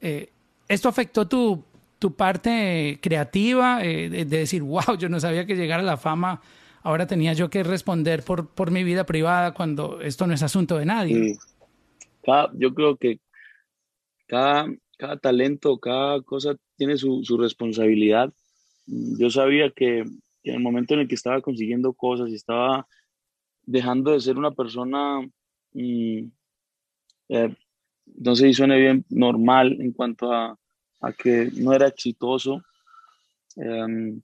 Eh, 0.00 0.30
¿Esto 0.68 0.88
afectó 0.88 1.28
tu, 1.28 1.64
tu 2.00 2.14
parte 2.14 2.98
creativa 3.02 3.84
eh, 3.84 4.08
de, 4.08 4.24
decir, 4.24 4.62
wow, 4.62 4.96
yo 4.98 5.08
no 5.08 5.20
sabía 5.20 5.46
que 5.46 5.54
llegar 5.54 5.80
a 5.80 5.84
la 5.84 5.96
fama, 5.96 6.40
ahora 6.82 7.06
tenía 7.06 7.34
yo 7.34 7.50
que 7.50 7.62
responder 7.62 8.24
por, 8.24 8.48
por 8.48 8.70
mi 8.70 8.82
vida 8.82 9.04
privada 9.04 9.52
cuando 9.54 10.00
esto 10.00 10.26
no 10.26 10.34
es 10.34 10.42
asunto 10.42 10.78
de 10.78 10.86
nadie? 10.86 11.38
yo 12.54 12.74
creo 12.74 12.96
que 12.96 13.18
cada, 14.26 14.66
cada 14.96 15.16
talento, 15.16 15.78
cada 15.78 16.22
cosa 16.22 16.54
tiene 16.76 16.96
su, 16.96 17.24
su 17.24 17.36
responsabilidad. 17.36 18.32
Yo 18.86 19.30
sabía 19.30 19.70
que, 19.70 20.04
que 20.42 20.50
en 20.50 20.56
el 20.56 20.62
momento 20.62 20.94
en 20.94 21.00
el 21.00 21.08
que 21.08 21.16
estaba 21.16 21.40
consiguiendo 21.40 21.92
cosas 21.92 22.30
y 22.30 22.34
estaba 22.34 22.86
dejando 23.70 24.12
de 24.12 24.20
ser 24.20 24.36
una 24.36 24.50
persona, 24.50 25.20
mm, 25.72 26.24
eh, 27.28 27.56
no 28.06 28.36
sé 28.36 28.48
si 28.48 28.54
suene 28.54 28.78
bien, 28.78 29.04
normal 29.08 29.76
en 29.80 29.92
cuanto 29.92 30.32
a, 30.32 30.56
que 31.16 31.50
no 31.56 31.72
era 31.72 31.86
exitoso, 31.86 32.62
em, 33.56 34.20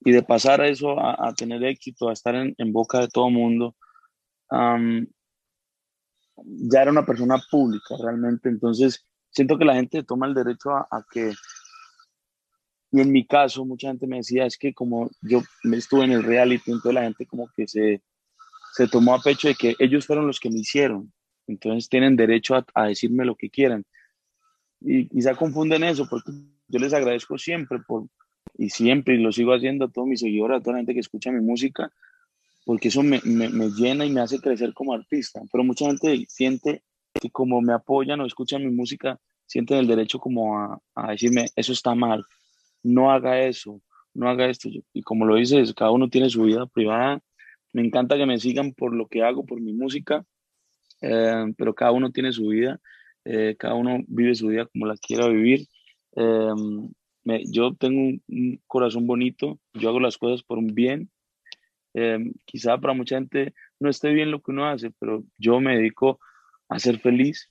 y 0.00 0.12
de 0.12 0.22
pasar 0.22 0.60
a 0.60 0.68
eso, 0.68 0.98
a, 0.98 1.34
tener 1.34 1.62
éxito, 1.64 2.08
a 2.08 2.12
estar 2.12 2.34
en, 2.34 2.72
boca 2.72 3.00
de 3.00 3.08
todo 3.08 3.28
mundo, 3.30 3.74
ya 6.70 6.82
era 6.82 6.90
una 6.90 7.04
persona 7.04 7.36
pública 7.50 7.96
realmente, 8.02 8.48
entonces 8.48 9.04
siento 9.30 9.58
que 9.58 9.64
la 9.64 9.74
gente 9.74 10.04
toma 10.04 10.26
el 10.26 10.34
derecho 10.34 10.70
a, 10.70 10.86
a 10.90 11.04
que 11.10 11.32
y 12.92 13.00
en 13.00 13.12
mi 13.12 13.26
caso, 13.26 13.64
mucha 13.64 13.88
gente 13.88 14.06
me 14.06 14.18
decía, 14.18 14.46
es 14.46 14.56
que 14.56 14.72
como 14.72 15.10
yo 15.20 15.42
estuve 15.64 16.04
en 16.04 16.12
el 16.12 16.22
reality, 16.22 16.70
entonces 16.70 16.94
la 16.94 17.02
gente 17.02 17.26
como 17.26 17.50
que 17.54 17.66
se, 17.66 18.02
se 18.76 18.88
tomó 18.88 19.14
a 19.14 19.22
pecho 19.22 19.48
de 19.48 19.54
que 19.54 19.74
ellos 19.78 20.06
fueron 20.06 20.26
los 20.26 20.38
que 20.38 20.50
me 20.50 20.60
hicieron, 20.60 21.10
entonces 21.46 21.88
tienen 21.88 22.14
derecho 22.14 22.62
a, 22.74 22.86
decirme 22.86 23.24
lo 23.24 23.34
que 23.34 23.48
quieran. 23.48 23.84
Y 24.82 25.08
quizá 25.08 25.34
confunden 25.34 25.82
eso, 25.82 26.06
porque 26.10 26.30
yo 26.68 26.78
les 26.78 26.92
agradezco 26.92 27.38
siempre 27.38 27.78
por, 27.78 28.06
y 28.58 28.68
siempre, 28.68 29.14
y 29.14 29.18
lo 29.18 29.32
sigo 29.32 29.54
haciendo 29.54 29.86
a 29.86 29.90
todos 29.90 30.06
mis 30.06 30.20
seguidores, 30.20 30.58
a 30.58 30.60
toda 30.60 30.74
la 30.74 30.80
gente 30.80 30.92
que 30.92 31.00
escucha 31.00 31.32
mi 31.32 31.40
música, 31.40 31.90
porque 32.66 32.88
eso 32.88 33.02
me, 33.02 33.18
me, 33.24 33.48
me 33.48 33.70
llena 33.70 34.04
y 34.04 34.10
me 34.10 34.20
hace 34.20 34.40
crecer 34.40 34.74
como 34.74 34.92
artista. 34.92 35.40
Pero 35.50 35.64
mucha 35.64 35.86
gente 35.86 36.26
siente 36.28 36.82
que 37.14 37.30
como 37.30 37.62
me 37.62 37.72
apoyan 37.72 38.20
o 38.20 38.26
escuchan 38.26 38.62
mi 38.62 38.72
música, 38.72 39.18
sienten 39.46 39.78
el 39.78 39.86
derecho 39.86 40.18
como 40.18 40.58
a, 40.58 40.78
a 40.94 41.12
decirme, 41.12 41.46
eso 41.56 41.72
está 41.72 41.94
mal, 41.94 42.26
no 42.82 43.10
haga 43.10 43.40
eso, 43.40 43.80
no 44.12 44.28
haga 44.28 44.50
esto. 44.50 44.68
Y 44.92 45.00
como 45.00 45.24
lo 45.24 45.36
dices, 45.36 45.72
cada 45.72 45.92
uno 45.92 46.10
tiene 46.10 46.28
su 46.28 46.42
vida 46.42 46.66
privada 46.66 47.22
me 47.76 47.82
encanta 47.82 48.16
que 48.16 48.24
me 48.24 48.38
sigan 48.38 48.72
por 48.72 48.94
lo 48.94 49.06
que 49.06 49.22
hago, 49.22 49.44
por 49.44 49.60
mi 49.60 49.74
música, 49.74 50.24
eh, 51.02 51.44
pero 51.58 51.74
cada 51.74 51.92
uno 51.92 52.10
tiene 52.10 52.32
su 52.32 52.46
vida, 52.46 52.80
eh, 53.26 53.54
cada 53.58 53.74
uno 53.74 53.98
vive 54.08 54.34
su 54.34 54.46
vida 54.46 54.64
como 54.64 54.86
la 54.86 54.96
quiera 54.96 55.28
vivir. 55.28 55.66
Eh, 56.16 56.54
yo 57.52 57.74
tengo 57.74 58.18
un, 58.28 58.62
corazón 58.66 59.06
bonito, 59.06 59.60
yo 59.74 59.90
hago 59.90 60.00
las 60.00 60.16
cosas 60.16 60.42
por 60.42 60.56
un 60.56 60.68
bien. 60.68 61.10
quizá 62.46 62.78
para 62.78 62.94
mucha 62.94 63.16
gente 63.16 63.52
no 63.78 63.90
esté 63.90 64.08
bien 64.14 64.30
lo 64.30 64.40
que 64.40 64.52
uno 64.52 64.66
hace, 64.66 64.90
pero 64.98 65.24
yo 65.38 65.60
me 65.60 65.76
dedico 65.76 66.18
a 66.70 66.78
ser 66.78 66.98
feliz. 66.98 67.50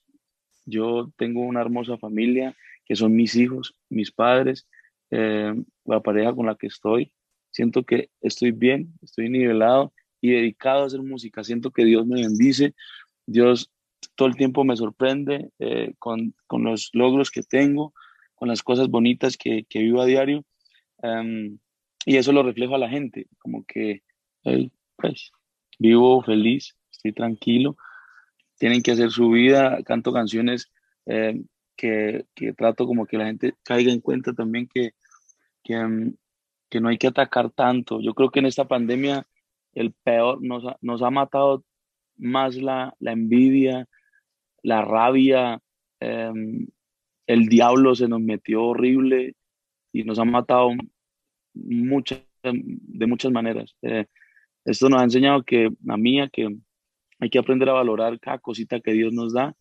Yo 0.65 1.11
tengo 1.17 1.41
una 1.41 1.61
hermosa 1.61 1.99
familia, 1.99 2.55
que 2.85 2.95
son 2.95 3.15
mis 3.15 3.35
hijos, 3.35 3.75
mis 3.89 4.11
padres, 4.11 4.67
la 5.11 5.99
pareja 6.01 6.33
con 6.33 6.47
la 6.47 6.55
que 6.55 6.65
estoy. 6.65 7.13
Siento 7.51 7.83
que 7.83 8.09
estoy 8.21 8.49
bien, 8.49 8.91
estoy 9.03 9.29
nivelado 9.29 9.93
dedicado 10.31 10.83
a 10.83 10.87
hacer 10.87 11.01
música. 11.01 11.43
Siento 11.43 11.71
que 11.71 11.85
Dios 11.85 12.05
me 12.05 12.21
bendice, 12.21 12.73
Dios 13.25 13.71
todo 14.15 14.27
el 14.27 14.35
tiempo 14.35 14.63
me 14.63 14.77
sorprende 14.77 15.49
eh, 15.59 15.93
con, 15.99 16.35
con, 16.47 16.63
los 16.63 16.89
logros 16.93 17.31
que 17.31 17.41
tengo, 17.43 17.93
con 18.35 18.47
las 18.47 18.61
cosas 18.61 18.87
bonitas 18.89 19.37
que, 19.37 19.65
que 19.67 19.79
vivo 19.79 20.01
a 20.01 20.05
diario. 20.05 20.45
Em, 21.01 21.57
y 22.05 22.17
eso 22.17 22.31
lo 22.31 22.43
reflejo 22.43 22.75
a 22.75 22.79
la 22.79 22.89
gente, 22.89 23.27
como 23.39 23.65
que 23.65 24.03
pues, 24.95 25.31
vivo 25.79 26.21
feliz, 26.21 26.75
estoy 26.91 27.13
tranquilo, 27.13 27.77
tienen 28.57 28.81
que 28.81 28.91
hacer 28.91 29.09
su 29.09 29.29
vida, 29.29 29.81
canto 29.83 30.13
canciones 30.13 30.71
em, 31.05 31.45
que, 31.75 32.25
que, 32.35 32.53
trato 32.53 32.85
como 32.85 33.05
que 33.05 33.17
la 33.17 33.25
gente 33.25 33.55
caiga 33.63 33.91
en 33.91 34.01
cuenta 34.01 34.33
también 34.33 34.69
que, 34.71 34.91
que, 35.63 35.73
em, 35.73 36.15
que 36.69 36.79
no 36.79 36.89
hay 36.89 36.97
que 36.97 37.07
atacar 37.07 37.49
tanto. 37.51 37.99
Yo 38.01 38.13
creo 38.13 38.29
que 38.29 38.39
en 38.39 38.45
esta 38.45 38.67
pandemia 38.67 39.25
el 39.75 39.93
peor, 39.93 40.41
nos 40.41 40.65
ha, 40.65 40.77
nos 40.81 41.01
ha 41.01 41.11
matado 41.11 41.63
más 42.17 42.55
la, 42.55 42.95
la 42.99 43.11
envidia, 43.11 43.87
la 44.63 44.81
rabia, 44.81 45.61
em, 45.99 46.67
el 47.27 47.47
diablo 47.47 47.95
se 47.95 48.07
nos 48.07 48.21
metió 48.21 48.63
horrible 48.63 49.35
y 49.91 50.03
nos 50.03 50.19
ha 50.19 50.25
matado 50.25 50.71
muchas, 51.53 52.21
de 52.43 53.07
muchas 53.07 53.31
maneras. 53.31 53.75
Eh, 53.81 54.05
esto 54.65 54.89
nos 54.89 55.01
ha 55.01 55.03
enseñado 55.03 55.43
que 55.43 55.69
a 55.87 55.97
mí, 55.97 56.19
que, 56.31 56.57
hay 57.19 57.29
que 57.29 57.39
aprender 57.39 57.69
a 57.69 57.73
valorar 57.73 58.19
cada 58.19 58.39
cosita 58.39 58.79
que 58.79 58.93
Dios 58.93 59.13
nos 59.13 59.33
da, 59.33 59.55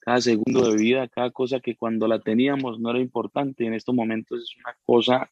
cada 0.00 0.20
segundo 0.20 0.70
de 0.70 0.76
vida, 0.76 1.08
cada 1.08 1.30
cosa 1.30 1.60
que 1.60 1.76
cuando 1.76 2.06
la 2.08 2.20
teníamos 2.20 2.78
no 2.80 2.90
era 2.90 3.00
importante. 3.00 3.66
En 3.66 3.74
estos 3.74 3.94
momentos 3.94 4.42
es 4.42 4.56
una 4.58 4.76
cosa 4.84 5.30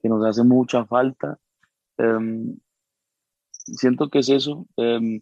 que 0.00 0.08
nos 0.08 0.24
hace 0.24 0.42
mucha 0.42 0.84
falta. 0.84 1.38
Em, 1.98 2.56
siento 3.64 4.08
que 4.08 4.20
es 4.20 4.28
eso, 4.28 4.66
em, 4.76 5.20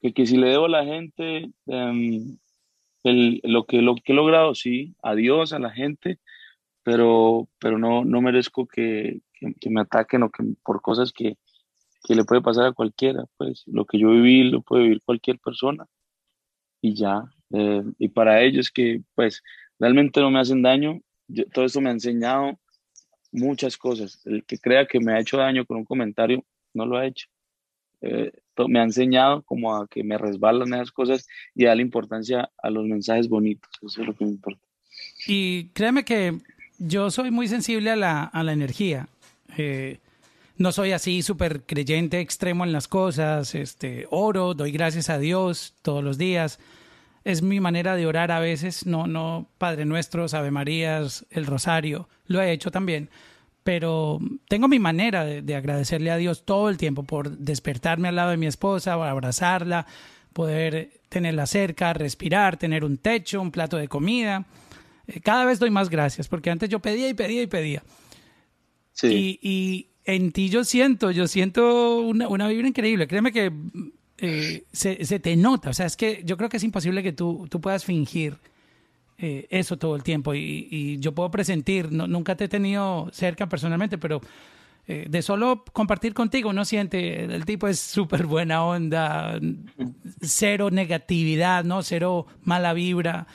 que, 0.00 0.12
que, 0.12 0.26
si 0.26 0.36
le 0.36 0.48
debo 0.50 0.66
a 0.66 0.68
la 0.68 0.84
gente 0.84 1.50
em, 1.66 2.38
el, 3.04 3.40
lo, 3.44 3.64
que, 3.66 3.82
lo 3.82 3.94
que 3.96 4.12
he 4.12 4.14
logrado, 4.14 4.54
sí, 4.54 4.94
a 5.02 5.14
Dios, 5.14 5.52
a 5.52 5.58
la 5.58 5.70
gente, 5.70 6.18
pero, 6.82 7.48
pero 7.58 7.78
no, 7.78 8.04
no 8.04 8.20
merezco 8.20 8.66
que, 8.66 9.20
que, 9.60 9.70
me 9.70 9.80
ataquen 9.82 10.22
o 10.22 10.30
que 10.30 10.44
por 10.64 10.82
cosas 10.82 11.12
que, 11.12 11.36
que 12.04 12.14
le 12.14 12.24
puede 12.24 12.42
pasar 12.42 12.66
a 12.66 12.72
cualquiera, 12.72 13.24
pues 13.36 13.64
lo 13.66 13.84
que 13.84 13.98
yo 13.98 14.10
viví 14.10 14.44
lo 14.44 14.62
puede 14.62 14.84
vivir 14.84 15.02
cualquier 15.04 15.38
persona 15.38 15.86
y 16.80 16.94
ya. 16.94 17.24
Eh, 17.52 17.82
y 17.98 18.08
para 18.08 18.42
ellos 18.42 18.70
que 18.70 19.02
pues 19.14 19.42
realmente 19.78 20.20
no 20.20 20.30
me 20.30 20.40
hacen 20.40 20.62
daño, 20.62 21.00
todo 21.52 21.64
esto 21.64 21.80
me 21.80 21.90
ha 21.90 21.92
enseñado 21.92 22.58
muchas 23.32 23.76
cosas. 23.76 24.20
El 24.26 24.44
que 24.44 24.58
crea 24.58 24.86
que 24.86 25.00
me 25.00 25.12
ha 25.12 25.20
hecho 25.20 25.38
daño 25.38 25.64
con 25.66 25.78
un 25.78 25.84
comentario, 25.84 26.44
no 26.74 26.86
lo 26.86 26.96
ha 26.96 27.06
hecho. 27.06 27.28
Eh, 28.02 28.32
me 28.68 28.80
ha 28.80 28.84
enseñado 28.84 29.42
como 29.42 29.74
a 29.74 29.86
que 29.88 30.04
me 30.04 30.18
resbalan 30.18 30.74
esas 30.74 30.90
cosas 30.90 31.26
y 31.54 31.64
la 31.64 31.76
importancia 31.76 32.50
a 32.62 32.70
los 32.70 32.84
mensajes 32.84 33.28
bonitos. 33.28 33.70
Eso 33.82 34.02
es 34.02 34.06
lo 34.06 34.14
que 34.14 34.24
me 34.24 34.32
importa. 34.32 34.60
Y 35.26 35.68
créeme 35.68 36.04
que 36.04 36.38
yo 36.78 37.10
soy 37.10 37.30
muy 37.30 37.48
sensible 37.48 37.90
a 37.90 37.96
la, 37.96 38.24
a 38.24 38.42
la 38.42 38.52
energía. 38.52 39.08
Eh, 39.56 39.98
no 40.56 40.72
soy 40.72 40.92
así 40.92 41.22
súper 41.22 41.62
creyente 41.62 42.20
extremo 42.20 42.64
en 42.64 42.72
las 42.72 42.88
cosas. 42.88 43.54
Este, 43.54 44.06
oro, 44.10 44.54
doy 44.54 44.72
gracias 44.72 45.08
a 45.08 45.18
Dios 45.18 45.74
todos 45.82 46.04
los 46.04 46.18
días. 46.18 46.58
Es 47.24 47.42
mi 47.42 47.60
manera 47.60 47.96
de 47.96 48.06
orar 48.06 48.30
a 48.30 48.40
veces. 48.40 48.86
No, 48.86 49.06
no, 49.06 49.48
Padre 49.58 49.84
Nuestro, 49.84 50.26
Ave 50.32 50.50
Marías, 50.50 51.26
el 51.30 51.46
Rosario. 51.46 52.08
Lo 52.26 52.40
he 52.40 52.52
hecho 52.52 52.70
también 52.70 53.10
pero 53.62 54.18
tengo 54.48 54.68
mi 54.68 54.78
manera 54.78 55.24
de, 55.24 55.54
agradecerle 55.54 56.10
a 56.10 56.16
Dios 56.16 56.44
todo 56.44 56.68
el 56.68 56.76
tiempo 56.76 57.04
por 57.04 57.36
despertarme 57.38 58.08
al 58.08 58.16
lado 58.16 58.30
de 58.30 58.36
mi 58.36 58.46
esposa, 58.46 58.96
por 58.96 59.06
abrazarla, 59.06 59.86
poder 60.32 61.00
tenerla 61.08 61.46
cerca, 61.46 61.92
respirar, 61.92 62.56
tener 62.56 62.84
un 62.84 62.96
techo, 62.96 63.40
un 63.40 63.50
plato 63.50 63.76
de 63.76 63.88
comida. 63.88 64.46
Eh, 65.06 65.20
cada 65.20 65.44
vez 65.44 65.58
doy 65.58 65.70
más 65.70 65.90
gracias, 65.90 66.28
porque 66.28 66.50
antes 66.50 66.68
yo 66.68 66.80
pedía 66.80 67.08
y 67.08 67.14
pedía 67.14 67.42
y 67.42 67.46
pedía. 67.46 67.82
Sí. 68.92 69.38
Y, 69.42 69.86
en 70.02 70.32
ti 70.32 70.48
yo 70.48 70.64
siento, 70.64 71.10
yo 71.10 71.28
siento 71.28 72.00
una, 72.00 72.26
una 72.26 72.48
vibra 72.48 72.66
increíble. 72.66 73.06
Créeme 73.06 73.30
que 73.30 73.52
eh, 74.18 74.64
se, 74.72 75.04
se, 75.04 75.20
te 75.20 75.36
nota. 75.36 75.70
O 75.70 75.72
sea, 75.74 75.86
es 75.86 75.96
que 75.96 76.22
yo 76.24 76.36
creo 76.36 76.48
que 76.48 76.56
es 76.56 76.64
imposible 76.64 77.02
que 77.02 77.12
tú, 77.12 77.46
tú 77.50 77.60
puedas 77.60 77.84
fingir 77.84 78.38
eh, 79.22 79.46
eso 79.50 79.76
todo 79.76 79.96
el 79.96 80.02
tiempo 80.02 80.34
y, 80.34 80.96
yo 80.98 81.14
puedo 81.14 81.30
presentir, 81.30 81.92
nunca 81.92 82.36
te 82.36 82.44
he 82.44 82.48
tenido 82.48 83.10
cerca 83.12 83.46
personalmente, 83.50 83.98
pero 83.98 84.22
eh, 84.86 85.06
de 85.10 85.20
solo 85.20 85.62
compartir 85.74 86.14
contigo 86.14 86.48
uno 86.48 86.64
siente, 86.64 87.24
el 87.24 87.44
tipo 87.44 87.68
es 87.68 87.78
súper 87.80 88.24
buena 88.24 88.64
onda, 88.64 89.38
cero 90.22 90.70
negatividad, 90.70 91.64
¿no? 91.64 91.82
Cero 91.82 92.28
mala 92.44 92.72
vibra. 92.72 93.26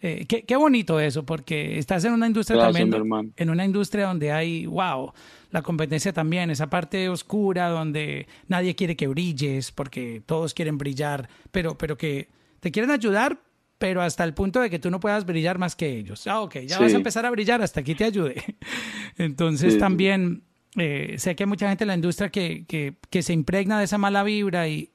Eh, 0.00 0.24
qué, 0.26 0.56
bonito 0.56 0.98
eso, 0.98 1.26
porque 1.26 1.78
estás 1.78 2.06
en 2.06 2.14
una 2.14 2.26
industria 2.26 2.58
también, 2.60 2.92
en 3.36 3.50
una 3.50 3.66
industria 3.66 4.06
donde 4.06 4.32
hay, 4.32 4.64
wow, 4.64 5.12
la 5.50 5.60
competencia 5.60 6.14
también, 6.14 6.50
esa 6.50 6.70
parte 6.70 7.10
oscura 7.10 7.68
donde 7.68 8.28
nadie 8.48 8.74
quiere 8.74 8.96
que 8.96 9.08
brilles, 9.08 9.72
porque 9.72 10.22
todos 10.24 10.54
quieren 10.54 10.78
brillar, 10.78 11.28
pero, 11.52 11.76
pero 11.76 11.98
que 11.98 12.28
te 12.60 12.70
quieren 12.70 12.90
ayudar, 12.90 13.38
pero 13.84 14.00
hasta 14.00 14.24
el 14.24 14.32
punto 14.32 14.62
de 14.62 14.70
que 14.70 14.78
tú 14.78 14.90
no 14.90 14.98
puedas 14.98 15.26
brillar 15.26 15.58
más 15.58 15.76
que 15.76 15.86
ellos. 15.86 16.26
Ah, 16.26 16.40
ok, 16.40 16.60
ya 16.60 16.78
vas 16.78 16.94
a 16.94 16.96
empezar 16.96 17.26
a 17.26 17.30
brillar, 17.30 17.60
hasta 17.60 17.80
aquí 17.80 17.94
te 17.94 18.04
ayude. 18.04 18.42
Entonces 19.18 19.78
también 19.78 20.42
eh, 20.78 21.16
sé 21.18 21.36
que 21.36 21.42
hay 21.42 21.46
mucha 21.46 21.68
gente 21.68 21.84
en 21.84 21.88
la 21.88 21.94
industria 21.94 22.30
que, 22.30 22.64
que, 22.66 22.94
que, 23.10 23.20
se 23.20 23.34
impregna 23.34 23.78
de 23.78 23.84
esa 23.84 23.98
mala 23.98 24.22
vibra 24.22 24.68
y, 24.68 24.88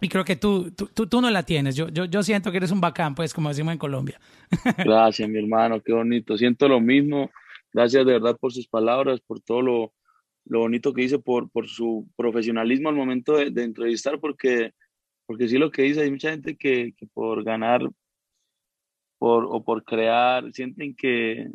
y 0.00 0.08
creo 0.08 0.24
que 0.24 0.34
tú, 0.34 0.72
tú, 0.72 0.88
tú, 0.88 1.20
no 1.20 1.30
la 1.30 1.44
tienes. 1.44 1.76
Yo, 1.76 1.90
yo, 1.90 2.06
yo 2.06 2.24
siento 2.24 2.50
que 2.50 2.56
eres 2.56 2.72
un 2.72 2.80
bacán, 2.80 3.14
pues, 3.14 3.32
como 3.32 3.50
decimos 3.50 3.70
en 3.72 3.78
Colombia. 3.78 4.18
Gracias, 4.78 5.28
mi 5.28 5.38
hermano, 5.38 5.80
qué 5.80 5.92
bonito. 5.92 6.36
Siento 6.36 6.66
lo 6.66 6.80
mismo. 6.80 7.30
Gracias 7.72 8.04
de 8.04 8.14
verdad 8.14 8.36
por 8.36 8.52
sus 8.52 8.66
palabras, 8.66 9.20
por 9.20 9.38
todo 9.38 9.62
lo, 9.62 9.92
lo 10.46 10.58
bonito 10.58 10.92
que 10.92 11.02
dice, 11.02 11.20
por, 11.20 11.48
por 11.50 11.68
su 11.68 12.08
profesionalismo 12.16 12.88
al 12.88 12.96
momento 12.96 13.36
de, 13.36 13.52
de 13.52 13.62
entrevistar, 13.62 14.18
porque 14.18 14.72
porque 15.32 15.48
sí 15.48 15.56
lo 15.56 15.70
que 15.70 15.80
dice, 15.80 16.02
hay 16.02 16.10
mucha 16.10 16.30
gente 16.30 16.58
que, 16.58 16.92
por 17.14 17.42
ganar 17.42 17.88
por, 19.16 19.46
o 19.46 19.64
por 19.64 19.82
crear, 19.82 20.52
sienten 20.52 20.94
que, 20.94 21.48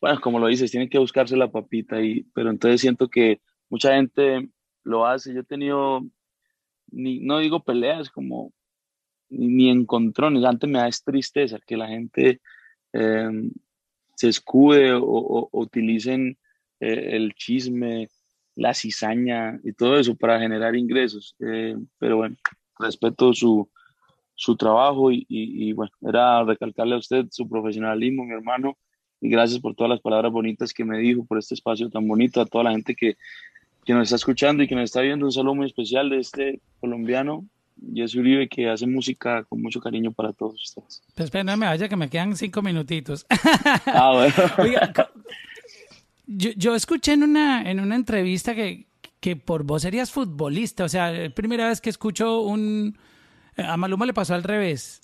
bueno, 0.00 0.20
como 0.20 0.40
lo 0.40 0.48
dices, 0.48 0.72
tienen 0.72 0.88
que 0.88 0.98
buscarse 0.98 1.36
la 1.36 1.52
papita, 1.52 2.02
y, 2.02 2.24
pero 2.34 2.50
entonces 2.50 2.80
siento 2.80 3.08
que 3.08 3.40
mucha 3.70 3.94
gente 3.94 4.48
lo 4.82 5.06
hace. 5.06 5.32
Yo 5.32 5.42
he 5.42 5.44
tenido, 5.44 6.00
ni, 6.90 7.20
no 7.20 7.38
digo 7.38 7.62
peleas, 7.62 8.10
como 8.10 8.52
ni, 9.28 9.70
encontrones, 9.70 10.42
antes 10.42 10.68
me 10.68 10.80
da 10.80 10.90
tristeza 11.04 11.60
que 11.64 11.76
la 11.76 11.86
gente 11.86 12.40
em, 12.92 13.52
se 14.16 14.30
escude 14.30 14.94
o, 14.94 15.48
utilicen 15.52 16.36
eh, 16.80 17.10
el 17.12 17.34
chisme, 17.34 18.08
la 18.56 18.74
cizaña 18.74 19.60
y 19.62 19.72
todo 19.74 19.96
eso 19.96 20.16
para 20.16 20.40
generar 20.40 20.74
ingresos. 20.74 21.36
Eh, 21.38 21.76
pero 21.98 22.16
bueno, 22.16 22.36
respeto 22.78 23.32
su, 23.32 23.68
su 24.34 24.56
trabajo 24.56 25.12
y, 25.12 25.26
y, 25.28 25.72
bueno, 25.72 25.92
era 26.02 26.42
recalcarle 26.44 26.94
a 26.94 26.98
usted 26.98 27.26
su 27.30 27.48
profesionalismo, 27.48 28.24
mi 28.24 28.32
hermano, 28.32 28.76
y 29.20 29.28
gracias 29.28 29.60
por 29.60 29.74
todas 29.74 29.90
las 29.90 30.00
palabras 30.00 30.32
bonitas 30.32 30.72
que 30.72 30.84
me 30.84 30.98
dijo, 30.98 31.24
por 31.24 31.38
este 31.38 31.54
espacio 31.54 31.88
tan 31.88 32.06
bonito, 32.06 32.40
a 32.40 32.46
toda 32.46 32.64
la 32.64 32.72
gente 32.72 32.94
que, 32.94 33.16
que 33.84 33.94
nos 33.94 34.04
está 34.04 34.16
escuchando 34.16 34.62
y 34.62 34.68
que 34.68 34.74
nos 34.74 34.84
está 34.84 35.00
viendo. 35.00 35.26
Un 35.26 35.32
saludo 35.32 35.54
muy 35.54 35.66
especial 35.66 36.10
de 36.10 36.18
este 36.18 36.60
colombiano, 36.80 37.46
Jesse 37.94 38.16
Uribe, 38.16 38.48
que 38.48 38.68
hace 38.68 38.86
música 38.86 39.44
con 39.44 39.62
mucho 39.62 39.80
cariño 39.80 40.12
para 40.12 40.32
todos 40.32 40.60
ustedes. 40.62 41.02
Pues 41.14 41.26
espera, 41.26 41.44
no 41.44 41.56
me 41.56 41.66
vaya, 41.66 41.88
que 41.88 41.96
me 41.96 42.10
quedan 42.10 42.36
cinco 42.36 42.60
minutitos. 42.62 43.26
Ah, 43.86 44.12
bueno. 44.12 44.84
yo, 46.26 46.50
yo 46.56 46.74
escuché 46.74 47.12
en 47.12 47.22
una, 47.22 47.70
en 47.70 47.80
una 47.80 47.96
entrevista 47.96 48.54
que, 48.54 48.86
que 49.24 49.36
por 49.36 49.64
vos 49.64 49.80
serías 49.80 50.12
futbolista. 50.12 50.84
O 50.84 50.88
sea, 50.90 51.30
primera 51.34 51.68
vez 51.68 51.80
que 51.80 51.88
escucho 51.88 52.42
un... 52.42 52.98
A 53.56 53.78
Maluma 53.78 54.04
le 54.04 54.12
pasó 54.12 54.34
al 54.34 54.42
revés. 54.42 55.00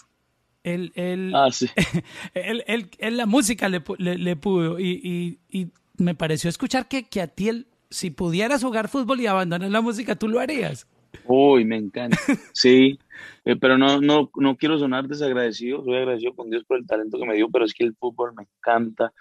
Él, 0.63 0.93
él, 0.95 1.33
ah, 1.35 1.49
sí. 1.51 1.69
él, 2.35 2.63
él, 2.99 3.17
la 3.17 3.25
música 3.25 3.71
le, 3.71 3.83
le, 3.97 4.37
pudo 4.37 4.79
y, 4.79 5.39
y, 5.51 5.59
y, 5.59 5.73
me 5.97 6.15
pareció 6.15 6.51
escuchar 6.51 6.87
que, 6.87 7.09
que 7.09 7.23
a 7.23 7.29
ti, 7.29 7.49
el, 7.49 7.67
si 7.89 8.11
pudieras 8.11 8.63
jugar 8.63 8.89
fútbol 8.89 9.21
y 9.21 9.27
abandonar 9.27 9.71
la 9.71 9.81
música, 9.81 10.15
tú 10.15 10.29
lo 10.29 10.39
harías. 10.39 10.87
Uy, 11.25 11.65
me 11.65 11.79
encanta. 11.79 12.19
Sí, 12.53 12.99
eh, 13.47 13.57
pero 13.57 13.79
no, 13.79 14.03
no, 14.03 14.31
no 14.37 14.57
quiero 14.59 14.79
sonar 14.79 15.09
desagradecido. 15.09 15.83
Soy 15.83 15.97
agradecido 15.97 16.35
con 16.35 16.51
Dios 16.51 16.65
por 16.65 16.77
el 16.79 16.87
talento 16.87 17.19
que 17.19 17.27
me 17.27 17.37
dio, 17.37 17.49
pero 17.49 17.65
es 17.65 17.73
que 17.73 17.85
el 17.85 17.95
fútbol 17.95 18.35
me 18.37 18.43
encanta. 18.43 19.15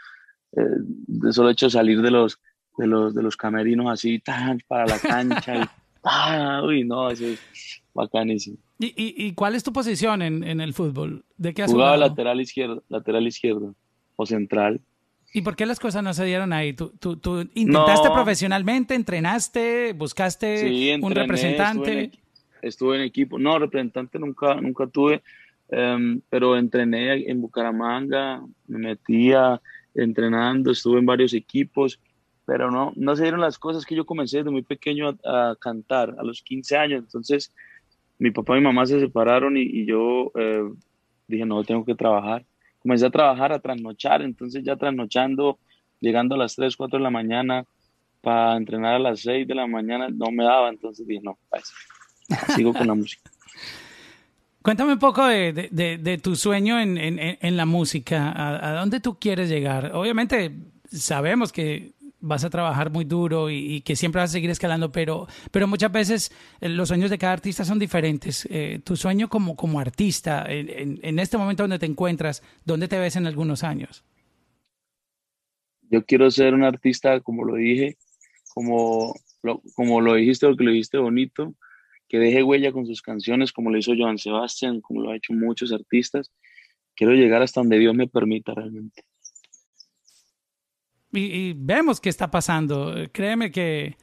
Eh, 0.51 1.31
solo 1.31 1.51
hecho 1.51 1.69
salir 1.69 2.01
de 2.01 2.11
los 2.11 2.37
de 2.77 2.87
los, 2.87 3.13
de 3.13 3.23
los 3.23 3.35
camerinos 3.35 3.87
así, 3.91 4.19
tan 4.19 4.59
para 4.67 4.85
la 4.85 4.99
cancha. 4.99 5.55
y, 5.55 5.65
ah, 6.03 6.61
uy, 6.65 6.83
no, 6.83 7.09
eso 7.09 7.25
es 7.25 7.39
bacanísimo. 7.93 8.57
¿Y, 8.79 8.87
y, 8.87 9.25
y 9.25 9.33
cuál 9.33 9.55
es 9.55 9.63
tu 9.63 9.73
posición 9.73 10.21
en, 10.21 10.43
en, 10.43 10.61
el 10.61 10.73
fútbol? 10.73 11.25
¿De 11.37 11.53
qué 11.53 11.63
has 11.63 11.73
lateral 11.73 12.39
izquierdo, 12.39 12.83
lateral 12.87 13.27
izquierdo 13.27 13.75
o 14.19 14.25
central. 14.25 14.81
¿Y 15.33 15.43
por 15.43 15.55
qué 15.55 15.65
las 15.65 15.79
cosas 15.79 16.03
no 16.03 16.13
se 16.13 16.25
dieron 16.25 16.51
ahí? 16.51 16.73
¿Tú, 16.73 16.91
tú, 16.99 17.15
tú 17.15 17.47
intentaste 17.53 18.09
profesionalmente, 18.09 18.95
entrenaste, 18.95 19.93
buscaste 19.93 20.99
un 21.01 21.11
representante? 21.11 22.11
Estuve 22.61 22.97
en, 22.97 23.03
equipo. 23.03 23.39
No, 23.39 23.57
representante 23.57 24.19
nunca, 24.19 24.55
nunca 24.55 24.87
tuve, 24.87 25.21
um, 25.67 26.19
pero 26.29 26.57
entrené 26.57 27.29
en 27.29 27.39
Bucaramanga, 27.39 28.43
me 28.67 28.79
metía 28.79 29.61
entrenando, 29.95 30.71
estuve 30.71 30.99
en 30.99 31.05
varios 31.05 31.33
equipos 31.33 31.99
pero 32.49 32.71
no, 32.71 32.93
no 32.95 33.15
se 33.15 33.21
dieron 33.21 33.41
las 33.41 33.59
cosas 33.59 33.85
que 33.85 33.93
yo 33.93 34.07
comencé 34.07 34.37
desde 34.37 34.49
muy 34.49 34.63
pequeño 34.63 35.15
a, 35.23 35.55
cantar, 35.61 36.15
a 36.17 36.23
los 36.23 36.41
15 36.41 36.77
años. 36.77 37.03
Entonces, 37.03 37.53
mi 38.17 38.31
papá 38.31 38.55
y 38.55 38.59
mi 38.59 38.65
mamá 38.65 38.87
se 38.87 38.99
separaron 38.99 39.55
y, 39.55 39.85
yo 39.85 40.31
eh, 40.33 40.63
dije, 41.27 41.45
no, 41.45 41.63
tengo 41.63 41.85
que 41.85 41.93
trabajar. 41.93 42.43
Comencé 42.79 43.05
a 43.05 43.11
trabajar, 43.11 43.53
a 43.53 43.59
trasnochar, 43.59 44.23
entonces 44.23 44.63
ya 44.63 44.77
trasnochando, 44.77 45.59
llegando 45.99 46.33
a 46.33 46.39
las 46.39 46.55
3, 46.55 46.75
4 46.75 46.97
de 46.97 47.03
la 47.03 47.11
mañana 47.11 47.65
para 48.21 48.57
entrenar 48.57 48.95
a 48.95 48.99
las 48.99 49.19
6 49.19 49.47
de 49.47 49.53
la 49.53 49.67
mañana, 49.67 50.07
no 50.09 50.31
me 50.31 50.43
daba, 50.43 50.69
entonces 50.69 51.05
dije, 51.05 51.21
no, 51.23 51.37
pues, 51.51 51.71
sigo 52.55 52.73
con 52.73 52.87
la 52.87 52.95
música. 52.95 53.29
Cuéntame 54.63 54.93
un 54.93 54.99
poco 54.99 55.23
de, 55.27 55.69
de, 55.69 55.99
de, 55.99 56.17
tu 56.17 56.35
sueño 56.35 56.79
en, 56.79 56.97
en, 56.97 57.19
en 57.19 57.57
la 57.57 57.67
música, 57.67 58.31
¿A, 58.31 58.69
¿A, 58.69 58.79
dónde 58.79 58.99
tú 59.01 59.19
quieres 59.19 59.49
llegar? 59.49 59.91
Obviamente 59.93 60.51
sabemos 60.91 61.51
que 61.51 61.93
vas 62.21 62.43
a 62.43 62.49
trabajar 62.49 62.91
muy 62.91 63.05
duro 63.05 63.49
y, 63.49 63.81
que 63.81 63.95
siempre 63.95 64.19
vas 64.19 64.31
a 64.31 64.33
seguir 64.33 64.49
escalando, 64.49 64.91
pero, 64.91 65.27
pero 65.51 65.67
muchas 65.67 65.91
veces 65.91 66.31
eh, 66.59 66.69
los 66.69 66.87
sueños 66.89 67.09
de 67.09 67.17
cada 67.17 67.33
artista 67.33 67.65
son 67.65 67.79
diferentes. 67.79 68.47
Eh, 68.51 68.79
tu 68.83 68.95
sueño 68.95 69.29
como, 69.29 69.55
como 69.55 69.79
artista, 69.79 70.45
en, 70.47 71.19
este 71.19 71.37
momento 71.37 71.63
donde 71.63 71.79
te 71.79 71.85
encuentras, 71.85 72.43
¿dónde 72.65 72.87
te 72.87 72.99
ves 72.99 73.15
en 73.15 73.27
algunos 73.27 73.63
años? 73.63 74.03
Yo 75.89 76.05
quiero 76.05 76.29
ser 76.29 76.53
un 76.53 76.63
artista, 76.63 77.19
como 77.21 77.43
lo 77.43 77.55
dije, 77.55 77.97
como 78.53 79.15
lo, 79.41 79.61
como 79.75 80.01
lo 80.01 80.15
dijiste, 80.15 80.45
porque 80.45 80.63
lo 80.63 80.71
dijiste 80.71 80.97
bonito, 80.97 81.55
que 82.07 82.19
deje 82.19 82.43
huella 82.43 82.71
con 82.71 82.85
sus 82.85 83.01
canciones, 83.01 83.51
como 83.51 83.71
lo 83.71 83.77
hizo 83.77 83.93
Joan 83.97 84.17
Sebastián, 84.17 84.81
como 84.81 85.01
lo 85.01 85.11
ha 85.11 85.15
hecho 85.15 85.33
muchos 85.33 85.71
artistas. 85.71 86.31
Quiero 86.95 87.13
llegar 87.13 87.41
hasta 87.41 87.61
donde 87.61 87.79
Dios 87.79 87.95
me 87.95 88.07
permita 88.07 88.53
realmente. 88.53 89.03
Y, 91.11 91.53
vemos 91.53 91.99
qué 91.99 92.09
está 92.09 92.29
pasando. 92.29 92.93
Créeme 93.11 93.51
que, 93.51 93.97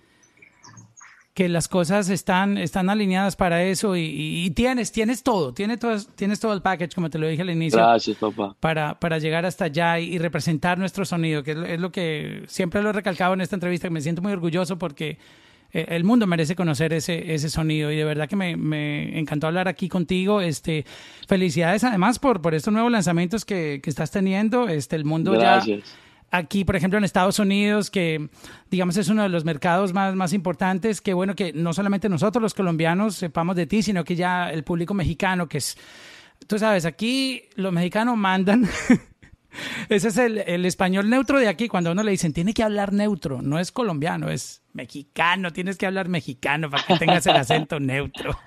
que 1.35 1.49
las 1.49 1.69
cosas 1.69 2.09
están, 2.09 2.59
están 2.59 2.91
alineadas 2.91 3.37
para 3.37 3.63
eso 3.63 3.97
y, 3.97 4.51
tienes, 4.57 4.91
tienes 4.91 5.23
todo, 5.23 5.53
tienes 5.53 5.79
todo, 5.79 5.97
tienes 6.17 6.41
todo 6.41 6.53
el 6.53 6.63
package, 6.63 6.95
como 6.95 7.11
te 7.11 7.19
lo 7.19 7.29
dije 7.29 7.43
al 7.43 7.51
inicio. 7.51 7.79
Gracias, 7.79 8.17
papá. 8.17 8.57
Para, 8.59 8.99
para 8.99 9.19
llegar 9.19 9.47
hasta 9.47 9.67
allá 9.67 10.01
y, 10.01 10.19
representar 10.19 10.79
nuestro 10.79 11.05
sonido, 11.05 11.43
que 11.43 11.53
es 11.53 11.81
lo, 11.81 11.93
que 11.93 12.43
siempre 12.49 12.83
lo 12.83 12.91
he 12.91 12.93
recalcado 12.93 13.35
en 13.35 13.41
esta 13.41 13.55
entrevista, 13.55 13.89
que 13.89 13.95
me 13.95 14.01
siento 14.01 14.23
muy 14.23 14.33
orgulloso 14.33 14.79
porque 14.79 15.19
eh, 15.73 15.87
el 15.91 16.03
mundo 16.05 16.27
merece 16.27 16.57
conocer 16.57 16.93
ese, 16.93 17.35
ese 17.35 17.51
sonido 17.51 17.93
y 17.93 17.97
de 17.97 18.05
verdad 18.05 18.29
que 18.29 18.37
me, 18.37 18.57
me, 18.57 19.19
encantó 19.19 19.47
hablar 19.47 19.69
aquí 19.69 19.89
contigo. 19.89 20.41
Este, 20.41 20.85
felicidades 21.29 21.85
además 21.85 22.19
por, 22.19 22.41
por 22.41 22.55
estos 22.55 22.73
nuevos 22.73 22.91
lanzamientos 22.91 23.45
que, 23.45 23.81
que 23.81 23.91
estás 23.91 24.11
teniendo. 24.11 24.69
Este, 24.69 24.97
el 24.97 25.05
mundo 25.05 25.33
Gracias. 25.33 25.85
ya 25.85 26.06
aquí, 26.31 26.65
por 26.65 26.77
ejemplo, 26.77 26.99
en 26.99 27.05
Estados 27.05 27.39
Unidos, 27.39 27.91
que 27.91 28.29
digamos 28.71 28.97
es 28.97 29.09
uno 29.09 29.23
de 29.23 29.29
los 29.29 29.45
mercados 29.45 29.93
más, 29.93 30.15
más 30.15 30.33
importantes, 30.33 31.01
que 31.01 31.15
bueno 31.15 31.35
que 31.35 31.53
no 31.53 31.73
solamente 31.73 32.09
nosotros 32.09 32.43
los 32.43 32.55
colombianos 32.55 33.17
sepamos 33.17 33.57
de 33.57 33.67
ti, 33.67 33.83
sino 33.83 34.05
que 34.05 34.17
ya 34.17 34.51
el 34.51 34.65
público 34.65 34.95
mexicano, 34.95 35.49
que 35.49 35.59
es, 35.59 35.77
tú 36.47 36.59
sabes, 36.59 36.85
aquí 36.85 37.43
los 37.55 37.73
mexicanos 37.73 38.17
mandan. 38.17 38.69
Ese 39.89 40.09
es 40.09 40.19
el, 40.19 40.39
el, 40.39 40.67
español 40.67 41.09
neutro 41.09 41.39
de 41.39 41.49
aquí, 41.49 41.67
cuando 41.67 41.89
a 41.89 41.95
uno 41.95 42.03
le 42.03 42.11
dicen, 42.11 42.35
tiene 42.35 42.53
que 42.53 42.63
hablar 42.63 42.93
neutro, 42.93 43.41
no 43.41 43.59
es 43.59 43.73
colombiano, 43.73 44.29
es 44.29 44.63
mexicano, 44.75 45.51
tienes 45.51 45.79
que 45.79 45.87
hablar 45.87 46.11
mexicano 46.11 46.69
para 46.69 46.83
que 46.83 46.99
tengas 46.99 47.27
el 47.27 47.37
acento 47.37 47.81
neutro. 47.81 48.39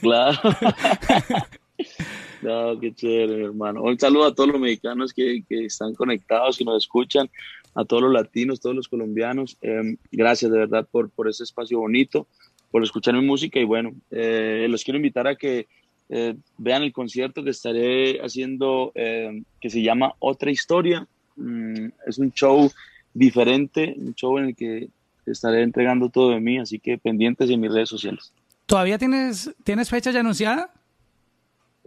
Claro. 0.00 0.40
No, 2.42 2.78
qué 2.78 2.94
chévere, 2.94 3.46
hermano. 3.46 3.82
Un 3.82 3.98
saludo 3.98 4.26
a 4.26 4.34
todos 4.34 4.50
los 4.50 4.60
mexicanos 4.60 5.12
que, 5.12 5.42
que 5.48 5.64
están 5.64 5.94
conectados 5.94 6.60
y 6.60 6.64
nos 6.64 6.84
escuchan, 6.84 7.28
a 7.74 7.84
todos 7.84 8.02
los 8.02 8.12
latinos, 8.12 8.60
todos 8.60 8.76
los 8.76 8.88
colombianos. 8.88 9.56
Em, 9.60 9.96
gracias 10.10 10.50
de 10.50 10.58
verdad 10.58 10.86
por, 10.90 11.10
por 11.10 11.28
ese 11.28 11.44
espacio 11.44 11.78
bonito, 11.78 12.26
por 12.70 12.82
escuchar 12.82 13.14
mi 13.14 13.22
música 13.22 13.58
y 13.58 13.64
bueno, 13.64 13.92
eh, 14.10 14.66
los 14.68 14.84
quiero 14.84 14.98
invitar 14.98 15.26
a 15.26 15.36
que 15.36 15.66
eh, 16.08 16.34
vean 16.56 16.82
el 16.82 16.92
concierto 16.92 17.44
que 17.44 17.50
estaré 17.50 18.18
haciendo 18.20 18.92
em, 18.94 19.44
que 19.60 19.70
se 19.70 19.82
llama 19.82 20.14
Otra 20.18 20.50
Historia. 20.50 21.06
Mm, 21.36 21.88
es 22.06 22.18
un 22.18 22.32
show 22.32 22.70
diferente, 23.14 23.94
un 23.96 24.14
show 24.14 24.38
en 24.38 24.46
el 24.46 24.56
que 24.56 24.88
estaré 25.26 25.62
entregando 25.62 26.08
todo 26.08 26.30
de 26.30 26.40
mí, 26.40 26.58
así 26.58 26.78
que 26.78 26.98
pendientes 26.98 27.50
en 27.50 27.60
mis 27.60 27.72
redes 27.72 27.88
sociales. 27.88 28.32
¿Todavía 28.66 28.98
tienes, 28.98 29.54
tienes 29.64 29.88
fecha 29.88 30.10
ya 30.10 30.20
anunciada? 30.20 30.72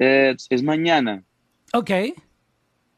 Es 0.02 0.64
mañana. 0.64 1.24
Ok. 1.74 1.92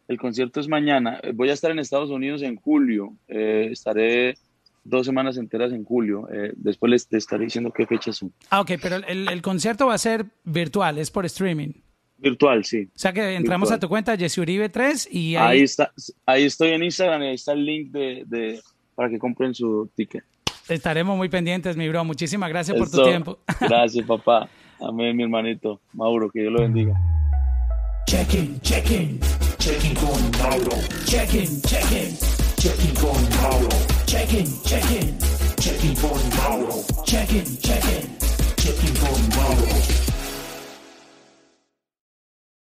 El 0.07 0.17
concierto 0.17 0.59
es 0.59 0.67
mañana. 0.67 1.19
Voy 1.33 1.49
a 1.49 1.53
estar 1.53 1.71
en 1.71 1.79
Estados 1.79 2.09
Unidos 2.09 2.41
en 2.41 2.55
julio. 2.55 3.15
Eh, 3.27 3.69
estaré 3.71 4.35
dos 4.83 5.05
semanas 5.05 5.37
enteras 5.37 5.71
en 5.71 5.83
julio. 5.83 6.27
Eh, 6.31 6.53
después 6.55 6.89
les 6.89 7.07
estaré 7.11 7.45
diciendo 7.45 7.71
qué 7.71 7.85
fechas 7.85 8.17
son. 8.17 8.33
Ah, 8.49 8.61
ok, 8.61 8.71
pero 8.81 8.97
el, 9.07 9.41
concierto 9.41 9.87
va 9.87 9.93
a 9.93 9.97
ser 9.97 10.25
virtual, 10.43 10.97
es 10.97 11.09
por 11.09 11.25
streaming. 11.25 11.73
Virtual, 12.17 12.63
sí. 12.63 12.89
O 12.95 12.99
sea 12.99 13.11
que 13.11 13.35
entramos 13.35 13.71
a 13.71 13.79
tu 13.79 13.89
cuenta, 13.89 14.15
Jesse 14.15 14.37
Uribe 14.37 14.69
3 14.69 15.09
y 15.11 15.35
ahí... 15.35 15.57
ahí... 15.57 15.61
está, 15.61 15.91
ahí 16.25 16.43
estoy 16.43 16.69
en 16.69 16.83
Instagram 16.83 17.21
y 17.23 17.27
ahí 17.27 17.35
está 17.35 17.51
el 17.51 17.65
link 17.65 17.91
de, 17.91 18.61
para 18.95 19.09
que 19.09 19.19
compren 19.19 19.53
su 19.53 19.89
ticket. 19.95 20.23
Estaremos 20.69 21.17
muy 21.17 21.27
pendientes, 21.27 21.75
mi 21.75 21.89
bro. 21.89 22.05
Muchísimas 22.05 22.49
gracias 22.49 22.77
por 22.77 22.89
tu 22.89 23.03
tiempo. 23.03 23.39
Gracias, 23.59 24.05
papá. 24.05 24.49
Amén, 24.79 25.15
mi 25.15 25.23
hermanito. 25.23 25.79
Mauro, 25.93 26.29
que 26.29 26.41
Dios 26.41 26.53
lo 26.53 26.61
bendiga. 26.61 26.93
Check-in, 28.05 28.59
check-in, 28.61 29.19
check-in 29.57 29.95
con 29.95 30.31
Mauro. 30.39 30.77
Check-in, 31.05 31.61
check-in, 31.61 32.17
check-in 32.57 32.93
con 32.95 33.29
Mauro. 33.41 33.69
Check-in, 34.05 34.45
check-in, 34.63 35.17
check-in 35.57 35.95
con 35.95 36.19
Mauro. 36.37 36.83
Check-in, 37.05 37.45
check-in, 37.61 38.17
check-in 38.57 38.93
con 38.99 39.29
Mauro. 39.35 40.02